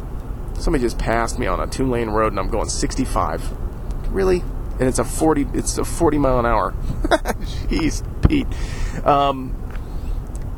Somebody 0.61 0.83
just 0.83 0.99
passed 0.99 1.39
me 1.39 1.47
on 1.47 1.59
a 1.59 1.67
two 1.67 1.89
lane 1.89 2.09
road 2.09 2.33
and 2.33 2.39
I'm 2.39 2.49
going 2.49 2.69
65. 2.69 4.11
Really? 4.13 4.41
And 4.79 4.83
it's 4.83 4.99
a 4.99 5.03
40 5.03 5.47
it's 5.53 5.77
a 5.77 5.85
40 5.85 6.17
mile 6.19 6.39
an 6.39 6.45
hour. 6.45 6.71
Jeez, 7.69 8.03
Pete. 8.27 8.47
Um, 9.05 9.57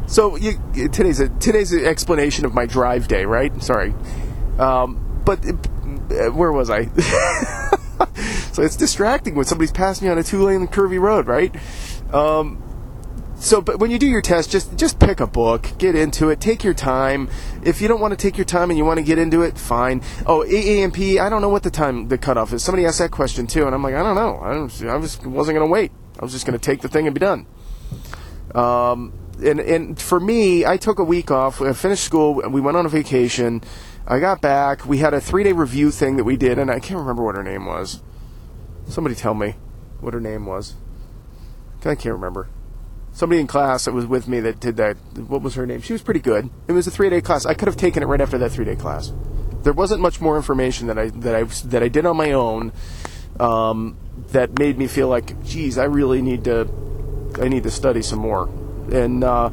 so 0.08 0.36
you, 0.36 0.60
today's 0.92 1.20
a, 1.20 1.30
today's 1.30 1.72
an 1.72 1.86
explanation 1.86 2.46
of 2.46 2.54
my 2.54 2.66
drive 2.66 3.08
day, 3.08 3.26
right? 3.26 3.64
Sorry. 3.64 3.94
Um, 4.60 5.22
but 5.26 5.46
uh, 5.46 6.32
where 6.32 6.52
was 6.52 6.70
I? 6.70 6.86
so 8.52 8.62
it's 8.62 8.76
distracting 8.76 9.36
when 9.36 9.46
somebody's 9.46 9.72
passing 9.72 10.08
me 10.08 10.12
on 10.12 10.18
a 10.18 10.24
two 10.24 10.44
lane 10.44 10.68
curvy 10.68 11.00
road, 11.00 11.28
right? 11.28 11.56
Um, 12.14 12.62
so 13.44 13.62
but 13.62 13.78
when 13.78 13.92
you 13.92 14.00
do 14.00 14.08
your 14.08 14.22
test 14.22 14.50
just 14.50 14.76
just 14.78 15.00
pick 15.00 15.20
a 15.20 15.28
book 15.28 15.70
get 15.78 15.96
into 15.96 16.30
it 16.30 16.40
take 16.40 16.64
your 16.64 16.74
time. 16.74 17.30
If 17.64 17.82
you 17.82 17.90
don't 17.90 18.00
want 18.00 18.12
to 18.12 18.18
take 18.18 18.38
your 18.38 18.46
time 18.46 18.70
and 18.70 18.78
you 18.78 18.86
want 18.86 19.00
to 19.00 19.04
get 19.04 19.20
into 19.20 19.42
it 19.42 19.58
fine. 19.58 20.02
Oh 20.26 20.46
AANP 20.48 21.20
i 21.20 21.30
don't 21.30 21.42
know 21.42 21.50
what 21.50 21.64
the 21.64 21.70
time 21.70 22.08
the 22.08 22.18
cutoff 22.18 22.54
is. 22.54 22.64
Somebody 22.64 22.86
asked 22.86 23.00
that 23.00 23.12
question 23.12 23.46
too 23.46 23.66
and 23.66 23.76
i'm 23.76 23.84
like 23.84 23.96
i 23.96 24.02
don't 24.02 24.16
know. 24.16 24.40
I, 24.42 24.54
don't, 24.54 24.84
I 24.86 24.96
was, 24.96 25.20
wasn't 25.26 25.58
going 25.58 25.68
to 25.68 25.72
wait. 25.72 25.92
I 26.20 26.24
was 26.24 26.32
just 26.32 26.46
going 26.46 26.58
to 26.58 26.64
take 26.64 26.82
the 26.82 26.88
thing 26.88 27.06
and 27.06 27.14
be 27.14 27.20
done. 27.20 27.46
Um, 28.56 29.12
and, 29.44 29.60
and 29.60 30.00
for 30.00 30.22
me 30.22 30.66
i 30.66 30.78
took 30.78 31.00
a 31.00 31.04
week 31.04 31.30
off 31.30 31.62
i 31.62 31.74
finished 31.74 32.04
school 32.04 32.36
we 32.50 32.62
went 32.62 32.78
on 32.78 32.86
a 32.86 32.90
vacation. 32.90 33.62
I 34.08 34.20
got 34.20 34.40
back 34.40 34.86
we 34.86 35.00
had 35.00 35.14
a 35.14 35.20
three 35.20 35.44
day 35.44 35.52
review 35.52 35.92
thing 35.92 36.16
that 36.16 36.24
we 36.24 36.38
did 36.38 36.58
and 36.58 36.72
i 36.72 36.80
can't 36.80 37.00
remember 37.00 37.24
what 37.24 37.36
her 37.36 37.44
name 37.44 37.66
was. 37.66 38.02
Somebody 38.88 39.16
tell 39.16 39.34
me 39.34 39.56
what 40.00 40.14
her 40.14 40.22
name 40.22 40.46
was. 40.46 40.76
I 41.82 41.96
can't 41.96 42.16
remember 42.16 42.48
somebody 43.14 43.40
in 43.40 43.48
class 43.48 43.86
that 43.86 43.94
was 43.94 44.06
with 44.06 44.28
me 44.28 44.40
that 44.42 44.60
did 44.60 44.78
that. 44.78 44.98
What 45.16 45.42
was 45.42 45.56
her 45.56 45.66
name? 45.66 45.82
She 45.82 45.94
was 45.94 46.02
pretty 46.02 46.20
good. 46.20 46.50
It 46.68 46.74
was 46.74 46.88
a 46.88 46.92
three 46.92 47.10
day 47.10 47.22
class. 47.22 47.46
I 47.46 47.54
could 47.54 47.68
have 47.68 47.78
taken 47.78 48.04
it 48.04 48.08
right 48.08 48.22
after 48.22 48.38
that 48.40 48.50
three 48.50 48.66
day 48.66 48.76
class. 48.76 49.12
There 49.64 49.74
wasn't 49.74 50.02
much 50.02 50.20
more 50.20 50.36
information 50.36 50.88
that 50.88 50.98
I 50.98 51.10
that 51.10 51.36
I 51.36 51.44
that 51.44 51.84
I 51.84 51.88
did 51.88 52.06
on 52.06 52.18
my 52.18 52.34
own 52.34 52.74
um, 53.40 53.98
that 54.30 54.60
made 54.60 54.78
me 54.78 54.88
feel 54.88 55.08
like, 55.08 55.42
geez, 55.46 55.78
I 55.78 55.86
really 55.86 56.22
need 56.22 56.44
to 56.46 56.68
I 57.42 57.48
need 57.48 57.64
to 57.64 57.72
study 57.72 58.02
some 58.02 58.20
more. 58.20 58.50
And 58.92 59.24
uh, 59.24 59.50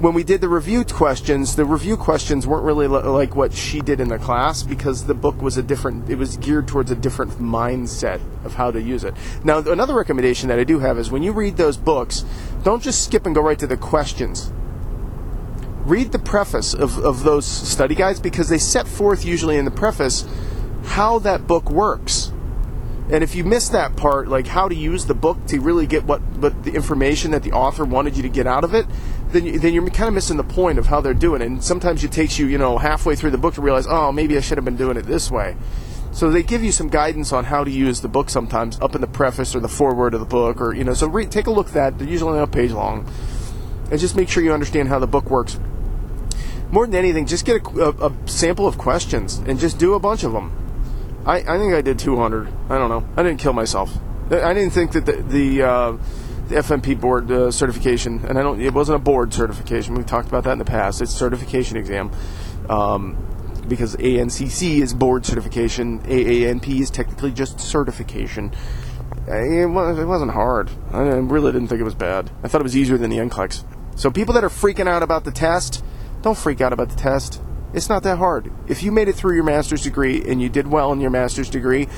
when 0.00 0.14
we 0.14 0.22
did 0.22 0.40
the 0.40 0.48
review 0.48 0.84
questions, 0.84 1.56
the 1.56 1.64
review 1.64 1.96
questions 1.96 2.46
weren't 2.46 2.64
really 2.64 2.86
like 2.86 3.34
what 3.34 3.52
she 3.52 3.80
did 3.80 3.98
in 3.98 4.08
the 4.08 4.18
class 4.18 4.62
because 4.62 5.06
the 5.06 5.14
book 5.14 5.42
was 5.42 5.56
a 5.56 5.62
different, 5.62 6.08
it 6.08 6.14
was 6.14 6.36
geared 6.36 6.68
towards 6.68 6.92
a 6.92 6.94
different 6.94 7.32
mindset 7.32 8.20
of 8.44 8.54
how 8.54 8.70
to 8.70 8.80
use 8.80 9.02
it. 9.02 9.12
Now, 9.42 9.58
another 9.58 9.96
recommendation 9.96 10.48
that 10.50 10.58
I 10.60 10.64
do 10.64 10.78
have 10.78 10.98
is 10.98 11.10
when 11.10 11.24
you 11.24 11.32
read 11.32 11.56
those 11.56 11.76
books, 11.76 12.24
don't 12.62 12.82
just 12.82 13.04
skip 13.04 13.26
and 13.26 13.34
go 13.34 13.40
right 13.40 13.58
to 13.58 13.66
the 13.66 13.76
questions. 13.76 14.52
Read 15.84 16.12
the 16.12 16.20
preface 16.20 16.74
of, 16.74 16.98
of 16.98 17.24
those 17.24 17.44
study 17.44 17.96
guides 17.96 18.20
because 18.20 18.48
they 18.48 18.58
set 18.58 18.86
forth 18.86 19.24
usually 19.24 19.56
in 19.56 19.64
the 19.64 19.70
preface 19.72 20.24
how 20.84 21.18
that 21.18 21.48
book 21.48 21.70
works. 21.70 22.32
And 23.10 23.24
if 23.24 23.34
you 23.34 23.42
miss 23.42 23.70
that 23.70 23.96
part, 23.96 24.28
like 24.28 24.46
how 24.46 24.68
to 24.68 24.74
use 24.74 25.06
the 25.06 25.14
book 25.14 25.38
to 25.46 25.60
really 25.60 25.86
get 25.86 26.04
what, 26.04 26.20
what 26.36 26.62
the 26.62 26.74
information 26.74 27.30
that 27.30 27.42
the 27.42 27.52
author 27.52 27.84
wanted 27.84 28.16
you 28.16 28.22
to 28.22 28.28
get 28.28 28.46
out 28.46 28.64
of 28.64 28.74
it, 28.74 28.86
then 29.30 29.46
you, 29.46 29.58
then 29.58 29.74
you're 29.74 29.88
kind 29.90 30.08
of 30.08 30.14
missing 30.14 30.36
the 30.36 30.44
point 30.44 30.78
of 30.78 30.86
how 30.86 31.00
they're 31.00 31.14
doing 31.14 31.42
it. 31.42 31.46
And 31.46 31.62
sometimes 31.62 32.02
it 32.04 32.12
takes 32.12 32.38
you, 32.38 32.46
you 32.46 32.58
know, 32.58 32.78
halfway 32.78 33.14
through 33.14 33.30
the 33.30 33.38
book 33.38 33.54
to 33.54 33.60
realize, 33.60 33.86
oh, 33.88 34.12
maybe 34.12 34.36
I 34.36 34.40
should 34.40 34.58
have 34.58 34.64
been 34.64 34.76
doing 34.76 34.96
it 34.96 35.02
this 35.02 35.30
way. 35.30 35.56
So 36.12 36.30
they 36.30 36.42
give 36.42 36.64
you 36.64 36.72
some 36.72 36.88
guidance 36.88 37.32
on 37.32 37.44
how 37.44 37.64
to 37.64 37.70
use 37.70 38.00
the 38.00 38.08
book 38.08 38.30
sometimes 38.30 38.80
up 38.80 38.94
in 38.94 39.00
the 39.00 39.06
preface 39.06 39.54
or 39.54 39.60
the 39.60 39.68
foreword 39.68 40.14
of 40.14 40.20
the 40.20 40.26
book, 40.26 40.60
or 40.60 40.74
you 40.74 40.82
know. 40.82 40.94
So 40.94 41.06
re- 41.06 41.26
take 41.26 41.46
a 41.46 41.50
look 41.50 41.68
at 41.68 41.74
that. 41.74 41.98
They're 41.98 42.08
usually 42.08 42.30
only 42.32 42.42
a 42.42 42.46
page 42.46 42.72
long, 42.72 43.06
and 43.90 44.00
just 44.00 44.16
make 44.16 44.28
sure 44.28 44.42
you 44.42 44.52
understand 44.52 44.88
how 44.88 44.98
the 44.98 45.06
book 45.06 45.30
works. 45.30 45.60
More 46.70 46.86
than 46.86 46.96
anything, 46.96 47.26
just 47.26 47.44
get 47.44 47.64
a, 47.64 47.80
a, 47.80 48.08
a 48.08 48.28
sample 48.28 48.66
of 48.66 48.78
questions 48.78 49.38
and 49.38 49.58
just 49.58 49.78
do 49.78 49.94
a 49.94 50.00
bunch 50.00 50.24
of 50.24 50.32
them. 50.32 50.52
I, 51.24 51.36
I 51.36 51.58
think 51.58 51.72
I 51.72 51.82
did 51.82 51.98
200. 51.98 52.48
I 52.68 52.78
don't 52.78 52.90
know. 52.90 53.06
I 53.16 53.22
didn't 53.22 53.38
kill 53.38 53.52
myself. 53.52 53.96
I 54.30 54.52
didn't 54.54 54.70
think 54.70 54.92
that 54.92 55.06
the 55.06 55.22
the, 55.22 55.62
uh, 55.62 55.96
the 56.48 56.56
FNP 56.56 57.00
board 57.00 57.30
uh, 57.30 57.50
certification, 57.50 58.24
and 58.26 58.38
I 58.38 58.42
don't. 58.42 58.60
It 58.60 58.72
wasn't 58.72 58.96
a 58.96 58.98
board 58.98 59.32
certification. 59.32 59.94
We've 59.94 60.06
talked 60.06 60.28
about 60.28 60.44
that 60.44 60.52
in 60.52 60.58
the 60.58 60.64
past. 60.64 61.00
It's 61.00 61.12
certification 61.12 61.76
exam. 61.76 62.10
Um, 62.68 63.24
because 63.68 63.96
ANCC 63.96 64.80
is 64.80 64.94
board 64.94 65.26
certification, 65.26 66.00
AANP 66.00 66.80
is 66.80 66.90
technically 66.90 67.30
just 67.30 67.60
certification. 67.60 68.52
It, 69.26 69.68
was, 69.68 69.98
it 69.98 70.06
wasn't 70.06 70.30
hard. 70.30 70.70
I 70.90 71.00
really 71.00 71.52
didn't 71.52 71.68
think 71.68 71.80
it 71.80 71.84
was 71.84 71.94
bad. 71.94 72.30
I 72.42 72.48
thought 72.48 72.62
it 72.62 72.64
was 72.64 72.76
easier 72.76 72.96
than 72.96 73.10
the 73.10 73.18
NCLEX. 73.18 73.64
So 73.94 74.10
people 74.10 74.32
that 74.34 74.44
are 74.44 74.48
freaking 74.48 74.88
out 74.88 75.02
about 75.02 75.24
the 75.24 75.30
test, 75.30 75.84
don't 76.22 76.36
freak 76.36 76.60
out 76.60 76.72
about 76.72 76.88
the 76.88 76.96
test. 76.96 77.42
It's 77.74 77.90
not 77.90 78.02
that 78.04 78.16
hard. 78.16 78.50
If 78.66 78.82
you 78.82 78.90
made 78.90 79.08
it 79.08 79.14
through 79.14 79.34
your 79.34 79.44
master's 79.44 79.82
degree 79.82 80.22
and 80.26 80.40
you 80.40 80.48
did 80.48 80.66
well 80.66 80.92
in 80.92 81.00
your 81.00 81.10
master's 81.10 81.50
degree, 81.50 81.88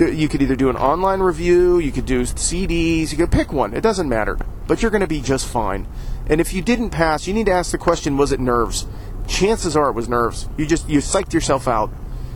you 0.00 0.28
could 0.28 0.42
either 0.42 0.56
do 0.56 0.68
an 0.68 0.76
online 0.76 1.20
review, 1.20 1.78
you 1.78 1.92
could 1.92 2.06
do 2.06 2.22
CDs, 2.22 3.10
you 3.10 3.16
could 3.16 3.32
pick 3.32 3.52
one. 3.52 3.74
It 3.74 3.80
doesn't 3.80 4.08
matter. 4.08 4.38
But 4.66 4.82
you're 4.82 4.90
going 4.90 5.00
to 5.00 5.06
be 5.06 5.20
just 5.20 5.46
fine. 5.46 5.86
And 6.28 6.40
if 6.40 6.52
you 6.52 6.62
didn't 6.62 6.90
pass, 6.90 7.26
you 7.26 7.34
need 7.34 7.46
to 7.46 7.52
ask 7.52 7.70
the 7.70 7.78
question 7.78 8.16
was 8.16 8.32
it 8.32 8.40
nerves? 8.40 8.86
Chances 9.26 9.76
are 9.76 9.88
it 9.88 9.94
was 9.94 10.08
nerves. 10.08 10.48
You 10.56 10.66
just 10.66 10.88
you 10.88 10.98
psyched 10.98 11.32
yourself 11.32 11.66
out. 11.68 11.90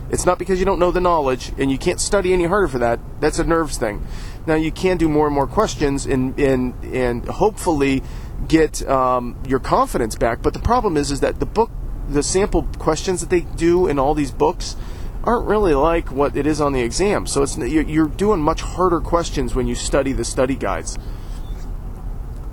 It's 0.09 0.25
not 0.25 0.39
because 0.39 0.59
you 0.59 0.65
don't 0.65 0.79
know 0.79 0.91
the 0.91 0.99
knowledge 0.99 1.53
and 1.57 1.71
you 1.71 1.77
can't 1.77 1.99
study 1.99 2.33
any 2.33 2.45
harder 2.45 2.67
for 2.67 2.79
that. 2.79 2.99
That's 3.21 3.39
a 3.39 3.45
nerves 3.45 3.77
thing. 3.77 4.05
Now 4.45 4.55
you 4.55 4.71
can 4.71 4.97
do 4.97 5.07
more 5.07 5.27
and 5.27 5.35
more 5.35 5.47
questions 5.47 6.05
and 6.05 6.37
and 6.39 6.73
and 6.83 7.25
hopefully 7.25 8.03
get 8.47 8.85
um, 8.89 9.41
your 9.47 9.59
confidence 9.59 10.15
back. 10.15 10.41
But 10.41 10.53
the 10.53 10.59
problem 10.59 10.97
is 10.97 11.11
is 11.11 11.19
that 11.21 11.39
the 11.39 11.45
book, 11.45 11.71
the 12.09 12.23
sample 12.23 12.63
questions 12.77 13.21
that 13.21 13.29
they 13.29 13.41
do 13.41 13.87
in 13.87 13.99
all 13.99 14.13
these 14.13 14.31
books 14.31 14.75
aren't 15.23 15.45
really 15.47 15.73
like 15.73 16.11
what 16.11 16.35
it 16.35 16.47
is 16.47 16.61
on 16.61 16.73
the 16.73 16.81
exam. 16.81 17.25
So 17.25 17.43
it's 17.43 17.57
you're 17.57 18.07
doing 18.07 18.41
much 18.41 18.61
harder 18.61 18.99
questions 18.99 19.53
when 19.53 19.67
you 19.67 19.75
study 19.75 20.13
the 20.13 20.25
study 20.25 20.55
guides. 20.55 20.97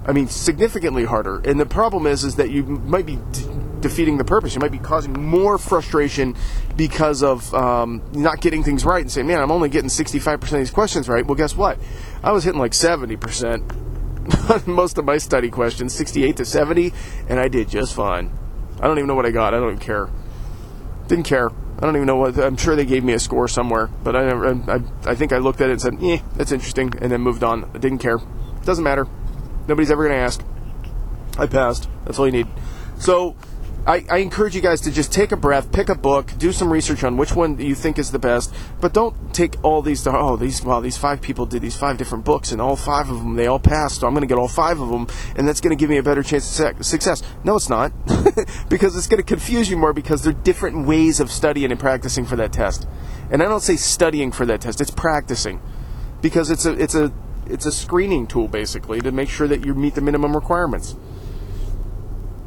I 0.06 0.12
mean, 0.12 0.28
significantly 0.28 1.04
harder. 1.04 1.40
And 1.40 1.60
the 1.60 1.66
problem 1.66 2.06
is, 2.06 2.24
is 2.24 2.36
that 2.36 2.50
you 2.50 2.62
might 2.62 3.04
be 3.04 3.18
defeating 3.80 4.16
the 4.16 4.24
purpose. 4.24 4.54
You 4.54 4.60
might 4.60 4.72
be 4.72 4.78
causing 4.78 5.12
more 5.12 5.58
frustration 5.58 6.34
because 6.76 7.22
of 7.22 7.52
um, 7.54 8.02
not 8.12 8.40
getting 8.40 8.64
things 8.64 8.84
right 8.84 9.02
and 9.02 9.10
saying, 9.10 9.26
man, 9.26 9.40
I'm 9.40 9.50
only 9.50 9.68
getting 9.68 9.90
65% 9.90 10.42
of 10.42 10.50
these 10.50 10.70
questions 10.70 11.08
right. 11.08 11.26
Well, 11.26 11.34
guess 11.34 11.56
what? 11.56 11.78
I 12.22 12.32
was 12.32 12.44
hitting 12.44 12.58
like 12.58 12.72
70% 12.72 14.50
on 14.50 14.62
most 14.74 14.98
of 14.98 15.04
my 15.04 15.18
study 15.18 15.50
questions, 15.50 15.94
68 15.94 16.36
to 16.38 16.44
70, 16.44 16.92
and 17.28 17.38
I 17.38 17.48
did 17.48 17.68
just 17.68 17.94
fine. 17.94 18.30
I 18.80 18.86
don't 18.86 18.98
even 18.98 19.08
know 19.08 19.14
what 19.14 19.26
I 19.26 19.30
got. 19.30 19.54
I 19.54 19.58
don't 19.58 19.72
even 19.72 19.78
care. 19.78 20.08
Didn't 21.08 21.24
care. 21.24 21.50
I 21.78 21.82
don't 21.82 21.94
even 21.94 22.06
know 22.06 22.16
what. 22.16 22.36
I'm 22.38 22.56
sure 22.56 22.74
they 22.74 22.84
gave 22.84 23.04
me 23.04 23.12
a 23.12 23.20
score 23.20 23.46
somewhere, 23.46 23.86
but 24.02 24.16
I 24.16 24.26
never. 24.26 24.48
I, 24.70 24.82
I 25.06 25.14
think 25.14 25.32
I 25.32 25.38
looked 25.38 25.60
at 25.60 25.68
it 25.68 25.72
and 25.72 25.80
said, 25.80 26.02
"Eh, 26.02 26.18
that's 26.34 26.50
interesting," 26.50 26.92
and 27.00 27.12
then 27.12 27.20
moved 27.20 27.44
on. 27.44 27.70
I 27.72 27.78
didn't 27.78 27.98
care. 27.98 28.18
Doesn't 28.64 28.82
matter. 28.82 29.06
Nobody's 29.68 29.90
ever 29.90 30.02
going 30.02 30.18
to 30.18 30.22
ask. 30.22 30.42
I 31.38 31.46
passed. 31.46 31.88
That's 32.04 32.18
all 32.18 32.26
you 32.26 32.32
need. 32.32 32.48
So 32.98 33.36
I, 33.86 34.04
I, 34.10 34.18
encourage 34.18 34.56
you 34.56 34.60
guys 34.60 34.80
to 34.82 34.90
just 34.90 35.12
take 35.12 35.30
a 35.30 35.36
breath, 35.36 35.70
pick 35.70 35.88
a 35.88 35.94
book, 35.94 36.32
do 36.36 36.52
some 36.52 36.72
research 36.72 37.04
on 37.04 37.16
which 37.16 37.34
one 37.34 37.58
you 37.58 37.74
think 37.74 37.98
is 37.98 38.10
the 38.10 38.18
best, 38.18 38.52
but 38.80 38.92
don't 38.92 39.17
take 39.32 39.62
all 39.64 39.82
these. 39.82 40.02
To, 40.02 40.16
oh, 40.16 40.36
these 40.36 40.62
well, 40.62 40.80
these 40.80 40.96
five 40.96 41.20
people 41.20 41.46
did 41.46 41.62
these 41.62 41.76
five 41.76 41.96
different 41.96 42.24
books, 42.24 42.52
and 42.52 42.60
all 42.60 42.76
five 42.76 43.10
of 43.10 43.18
them 43.18 43.34
they 43.34 43.46
all 43.46 43.58
passed. 43.58 44.00
So 44.00 44.06
I'm 44.06 44.14
going 44.14 44.22
to 44.22 44.26
get 44.26 44.38
all 44.38 44.48
five 44.48 44.80
of 44.80 44.88
them, 44.88 45.06
and 45.36 45.46
that's 45.46 45.60
going 45.60 45.76
to 45.76 45.80
give 45.80 45.90
me 45.90 45.98
a 45.98 46.02
better 46.02 46.22
chance 46.22 46.60
of 46.60 46.84
success. 46.84 47.22
No, 47.44 47.56
it's 47.56 47.68
not, 47.68 47.92
because 48.68 48.96
it's 48.96 49.06
going 49.06 49.22
to 49.22 49.26
confuse 49.26 49.70
you 49.70 49.76
more 49.76 49.92
because 49.92 50.22
they're 50.22 50.32
different 50.32 50.86
ways 50.86 51.20
of 51.20 51.30
studying 51.30 51.70
and 51.70 51.80
practicing 51.80 52.24
for 52.24 52.36
that 52.36 52.52
test. 52.52 52.86
And 53.30 53.42
I 53.42 53.46
don't 53.46 53.60
say 53.60 53.76
studying 53.76 54.32
for 54.32 54.46
that 54.46 54.60
test; 54.60 54.80
it's 54.80 54.90
practicing, 54.90 55.60
because 56.22 56.50
it's 56.50 56.66
a 56.66 56.72
it's 56.72 56.94
a 56.94 57.12
it's 57.46 57.66
a 57.66 57.72
screening 57.72 58.26
tool 58.26 58.48
basically 58.48 59.00
to 59.00 59.10
make 59.10 59.28
sure 59.28 59.48
that 59.48 59.64
you 59.64 59.74
meet 59.74 59.94
the 59.94 60.00
minimum 60.00 60.34
requirements. 60.34 60.96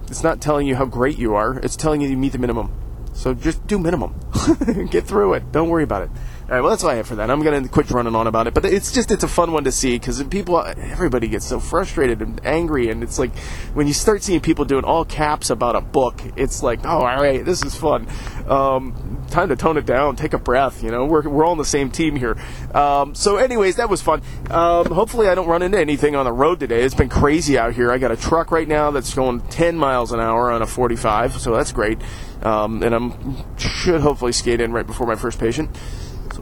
It's 0.08 0.24
not 0.24 0.42
telling 0.42 0.68
you 0.68 0.76
how 0.76 0.86
great 0.86 1.18
you 1.18 1.36
are, 1.36 1.58
it's 1.60 1.76
telling 1.76 2.02
you 2.02 2.10
you 2.10 2.18
meet 2.18 2.34
the 2.34 2.38
minimum. 2.38 2.74
So 3.14 3.34
just 3.34 3.66
do 3.68 3.78
minimum. 3.78 4.16
Get 4.90 5.06
through 5.06 5.34
it. 5.34 5.52
Don't 5.52 5.70
worry 5.70 5.84
about 5.84 6.04
it. 6.04 6.10
All 6.52 6.58
right, 6.58 6.64
well, 6.64 6.72
that's 6.72 6.84
all 6.84 6.90
I 6.90 6.96
have 6.96 7.08
for 7.08 7.16
that. 7.16 7.32
I'm 7.32 7.42
going 7.44 7.64
to 7.64 7.70
quit 7.70 7.90
running 7.92 8.14
on 8.14 8.28
about 8.28 8.46
it. 8.46 8.54
But 8.54 8.66
it's 8.66 8.92
just, 8.92 9.10
it's 9.10 9.24
a 9.24 9.28
fun 9.30 9.54
one 9.54 9.64
to 9.64 9.72
see 9.72 9.98
because 9.98 10.22
people, 10.26 10.62
everybody 10.62 11.30
gets 11.30 11.46
so 11.46 11.62
frustrated 11.62 12.22
and 12.22 12.46
angry. 12.46 12.90
And 12.90 13.04
it's 13.04 13.18
like 13.18 13.34
when 13.74 13.88
you 13.88 13.94
start 13.94 14.22
seeing 14.22 14.42
people 14.42 14.66
doing 14.66 14.84
all 14.84 15.06
caps 15.06 15.50
about 15.50 15.78
a 15.78 15.80
book, 15.82 16.22
it's 16.36 16.62
like, 16.62 16.82
oh, 16.84 16.90
all 16.90 17.22
right, 17.22 17.46
this 17.46 17.64
is 17.64 17.74
fun. 17.74 18.06
Um, 18.50 19.24
time 19.30 19.48
to 19.48 19.56
tone 19.56 19.78
it 19.78 19.86
down, 19.86 20.18
take 20.18 20.34
a 20.34 20.38
breath. 20.38 20.84
You 20.84 20.92
know, 20.92 21.06
we're, 21.06 21.22
we're 21.30 21.46
all 21.46 21.54
on 21.54 21.58
the 21.58 21.64
same 21.64 21.90
team 21.90 22.18
here. 22.18 22.36
Um, 22.76 23.16
so, 23.16 23.38
anyways, 23.38 23.78
that 23.78 23.90
was 23.90 24.02
fun. 24.02 24.22
Um, 24.50 24.88
hopefully, 24.88 25.30
I 25.30 25.36
don't 25.36 25.48
run 25.48 25.62
into 25.62 25.80
anything 25.80 26.18
on 26.18 26.26
the 26.26 26.34
road 26.34 26.60
today. 26.60 26.84
It's 26.84 26.96
been 26.96 27.08
crazy 27.08 27.58
out 27.58 27.76
here. 27.76 27.94
I 27.94 27.98
got 27.98 28.12
a 28.12 28.18
truck 28.18 28.52
right 28.52 28.68
now 28.68 28.92
that's 28.92 29.14
going 29.14 29.40
10 29.40 29.78
miles 29.78 30.12
an 30.12 30.20
hour 30.20 30.52
on 30.52 30.62
a 30.62 30.68
45, 30.68 31.40
so 31.40 31.56
that's 31.56 31.72
great. 31.72 32.00
Um, 32.42 32.84
and 32.84 32.94
I'm 32.94 33.58
should 33.58 34.02
hopefully 34.02 34.34
skate 34.34 34.60
in 34.60 34.74
right 34.74 34.86
before 34.86 35.08
my 35.08 35.16
first 35.16 35.40
patient. 35.40 35.70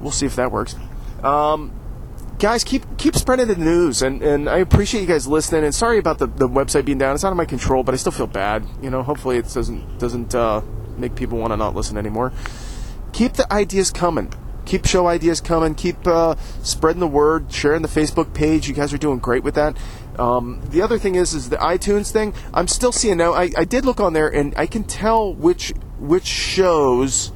We'll 0.01 0.11
see 0.11 0.25
if 0.25 0.35
that 0.35 0.51
works. 0.51 0.75
Um, 1.23 1.73
guys, 2.39 2.63
keep 2.63 2.83
keep 2.97 3.15
spreading 3.15 3.47
the 3.47 3.55
news, 3.55 4.01
and, 4.01 4.21
and 4.21 4.49
I 4.49 4.57
appreciate 4.57 5.01
you 5.01 5.07
guys 5.07 5.27
listening. 5.27 5.63
And 5.63 5.75
sorry 5.75 5.97
about 5.97 6.19
the, 6.19 6.27
the 6.27 6.47
website 6.47 6.85
being 6.85 6.97
down; 6.97 7.15
it's 7.15 7.23
out 7.23 7.31
of 7.31 7.37
my 7.37 7.45
control, 7.45 7.83
but 7.83 7.93
I 7.93 7.97
still 7.97 8.11
feel 8.11 8.27
bad. 8.27 8.65
You 8.81 8.89
know, 8.89 9.03
hopefully 9.03 9.37
it 9.37 9.51
doesn't 9.53 9.99
doesn't 9.99 10.33
uh, 10.33 10.61
make 10.97 11.15
people 11.15 11.37
want 11.37 11.51
to 11.51 11.57
not 11.57 11.75
listen 11.75 11.97
anymore. 11.97 12.31
Keep 13.11 13.33
the 13.33 13.51
ideas 13.51 13.91
coming. 13.91 14.33
Keep 14.65 14.85
show 14.85 15.07
ideas 15.07 15.41
coming. 15.41 15.73
Keep 15.73 16.05
uh, 16.05 16.35
spreading 16.61 16.99
the 16.99 17.07
word, 17.07 17.51
sharing 17.51 17.81
the 17.81 17.87
Facebook 17.87 18.33
page. 18.33 18.67
You 18.67 18.75
guys 18.75 18.93
are 18.93 18.99
doing 18.99 19.19
great 19.19 19.43
with 19.43 19.55
that. 19.55 19.75
Um, 20.19 20.61
the 20.69 20.81
other 20.81 20.99
thing 20.99 21.15
is, 21.15 21.33
is 21.33 21.49
the 21.49 21.55
iTunes 21.57 22.11
thing. 22.11 22.33
I'm 22.53 22.67
still 22.67 22.91
seeing 22.91 23.17
now. 23.17 23.33
I, 23.33 23.49
I 23.57 23.63
did 23.63 23.85
look 23.85 23.99
on 23.99 24.13
there, 24.13 24.27
and 24.27 24.53
I 24.55 24.67
can 24.67 24.83
tell 24.83 25.33
which 25.33 25.73
which 25.97 26.25
shows 26.25 27.31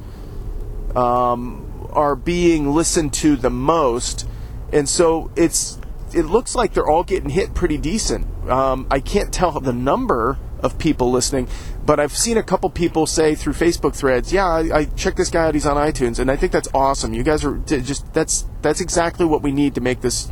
um, 0.94 1.63
are 1.94 2.16
being 2.16 2.72
listened 2.74 3.12
to 3.14 3.36
the 3.36 3.50
most, 3.50 4.28
and 4.72 4.88
so 4.88 5.30
it's 5.36 5.78
it 6.12 6.26
looks 6.26 6.54
like 6.54 6.74
they're 6.74 6.86
all 6.88 7.04
getting 7.04 7.30
hit 7.30 7.54
pretty 7.54 7.78
decent. 7.78 8.26
Um, 8.48 8.86
I 8.90 9.00
can't 9.00 9.32
tell 9.32 9.60
the 9.60 9.72
number 9.72 10.38
of 10.60 10.78
people 10.78 11.10
listening, 11.10 11.48
but 11.84 12.00
I've 12.00 12.16
seen 12.16 12.38
a 12.38 12.42
couple 12.42 12.70
people 12.70 13.06
say 13.06 13.34
through 13.34 13.54
Facebook 13.54 13.94
threads, 13.94 14.32
"Yeah, 14.32 14.46
I, 14.46 14.78
I 14.78 14.84
checked 14.84 15.16
this 15.16 15.30
guy 15.30 15.46
out. 15.46 15.54
He's 15.54 15.66
on 15.66 15.76
iTunes," 15.76 16.18
and 16.18 16.30
I 16.30 16.36
think 16.36 16.52
that's 16.52 16.68
awesome. 16.74 17.12
You 17.12 17.22
guys 17.22 17.44
are 17.44 17.56
just 17.58 18.12
that's 18.12 18.46
that's 18.62 18.80
exactly 18.80 19.26
what 19.26 19.42
we 19.42 19.52
need 19.52 19.74
to 19.74 19.80
make 19.80 20.00
this 20.00 20.30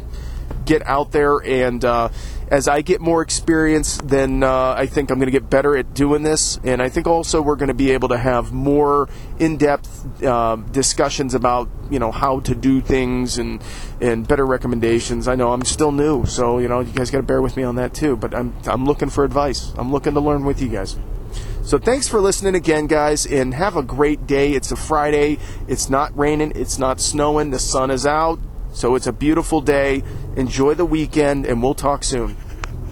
get 0.64 0.87
out 0.87 1.12
there 1.12 1.38
and 1.38 1.85
uh, 1.85 2.09
as 2.52 2.68
I 2.68 2.82
get 2.82 3.00
more 3.00 3.22
experience, 3.22 3.96
then 4.04 4.42
uh, 4.42 4.74
I 4.76 4.84
think 4.84 5.10
I'm 5.10 5.18
going 5.18 5.26
to 5.26 5.32
get 5.32 5.48
better 5.48 5.74
at 5.74 5.94
doing 5.94 6.22
this. 6.22 6.60
And 6.62 6.82
I 6.82 6.90
think 6.90 7.06
also 7.06 7.40
we're 7.40 7.56
going 7.56 7.68
to 7.68 7.74
be 7.74 7.92
able 7.92 8.08
to 8.08 8.18
have 8.18 8.52
more 8.52 9.08
in-depth 9.38 10.22
uh, 10.22 10.56
discussions 10.56 11.32
about 11.32 11.70
you 11.90 11.98
know 11.98 12.12
how 12.12 12.40
to 12.40 12.54
do 12.54 12.82
things 12.82 13.38
and 13.38 13.62
and 14.02 14.28
better 14.28 14.44
recommendations. 14.44 15.28
I 15.28 15.34
know 15.34 15.52
I'm 15.54 15.64
still 15.64 15.92
new, 15.92 16.26
so 16.26 16.58
you 16.58 16.68
know 16.68 16.80
you 16.80 16.92
guys 16.92 17.10
got 17.10 17.18
to 17.18 17.24
bear 17.24 17.40
with 17.40 17.56
me 17.56 17.62
on 17.62 17.76
that 17.76 17.94
too. 17.94 18.16
But 18.16 18.34
I'm 18.34 18.54
I'm 18.66 18.84
looking 18.84 19.08
for 19.08 19.24
advice. 19.24 19.72
I'm 19.78 19.90
looking 19.90 20.12
to 20.12 20.20
learn 20.20 20.44
with 20.44 20.60
you 20.60 20.68
guys. 20.68 20.98
So 21.62 21.78
thanks 21.78 22.06
for 22.06 22.20
listening 22.20 22.54
again, 22.54 22.86
guys, 22.86 23.24
and 23.24 23.54
have 23.54 23.76
a 23.76 23.82
great 23.82 24.26
day. 24.26 24.52
It's 24.52 24.70
a 24.72 24.76
Friday. 24.76 25.38
It's 25.68 25.88
not 25.88 26.16
raining. 26.18 26.52
It's 26.54 26.78
not 26.78 27.00
snowing. 27.00 27.50
The 27.50 27.58
sun 27.58 27.90
is 27.90 28.04
out. 28.04 28.40
So 28.74 28.94
it's 28.94 29.06
a 29.06 29.12
beautiful 29.12 29.60
day. 29.60 30.02
Enjoy 30.36 30.74
the 30.74 30.84
weekend, 30.84 31.46
and 31.46 31.62
we'll 31.62 31.74
talk 31.74 32.04
soon. 32.04 32.36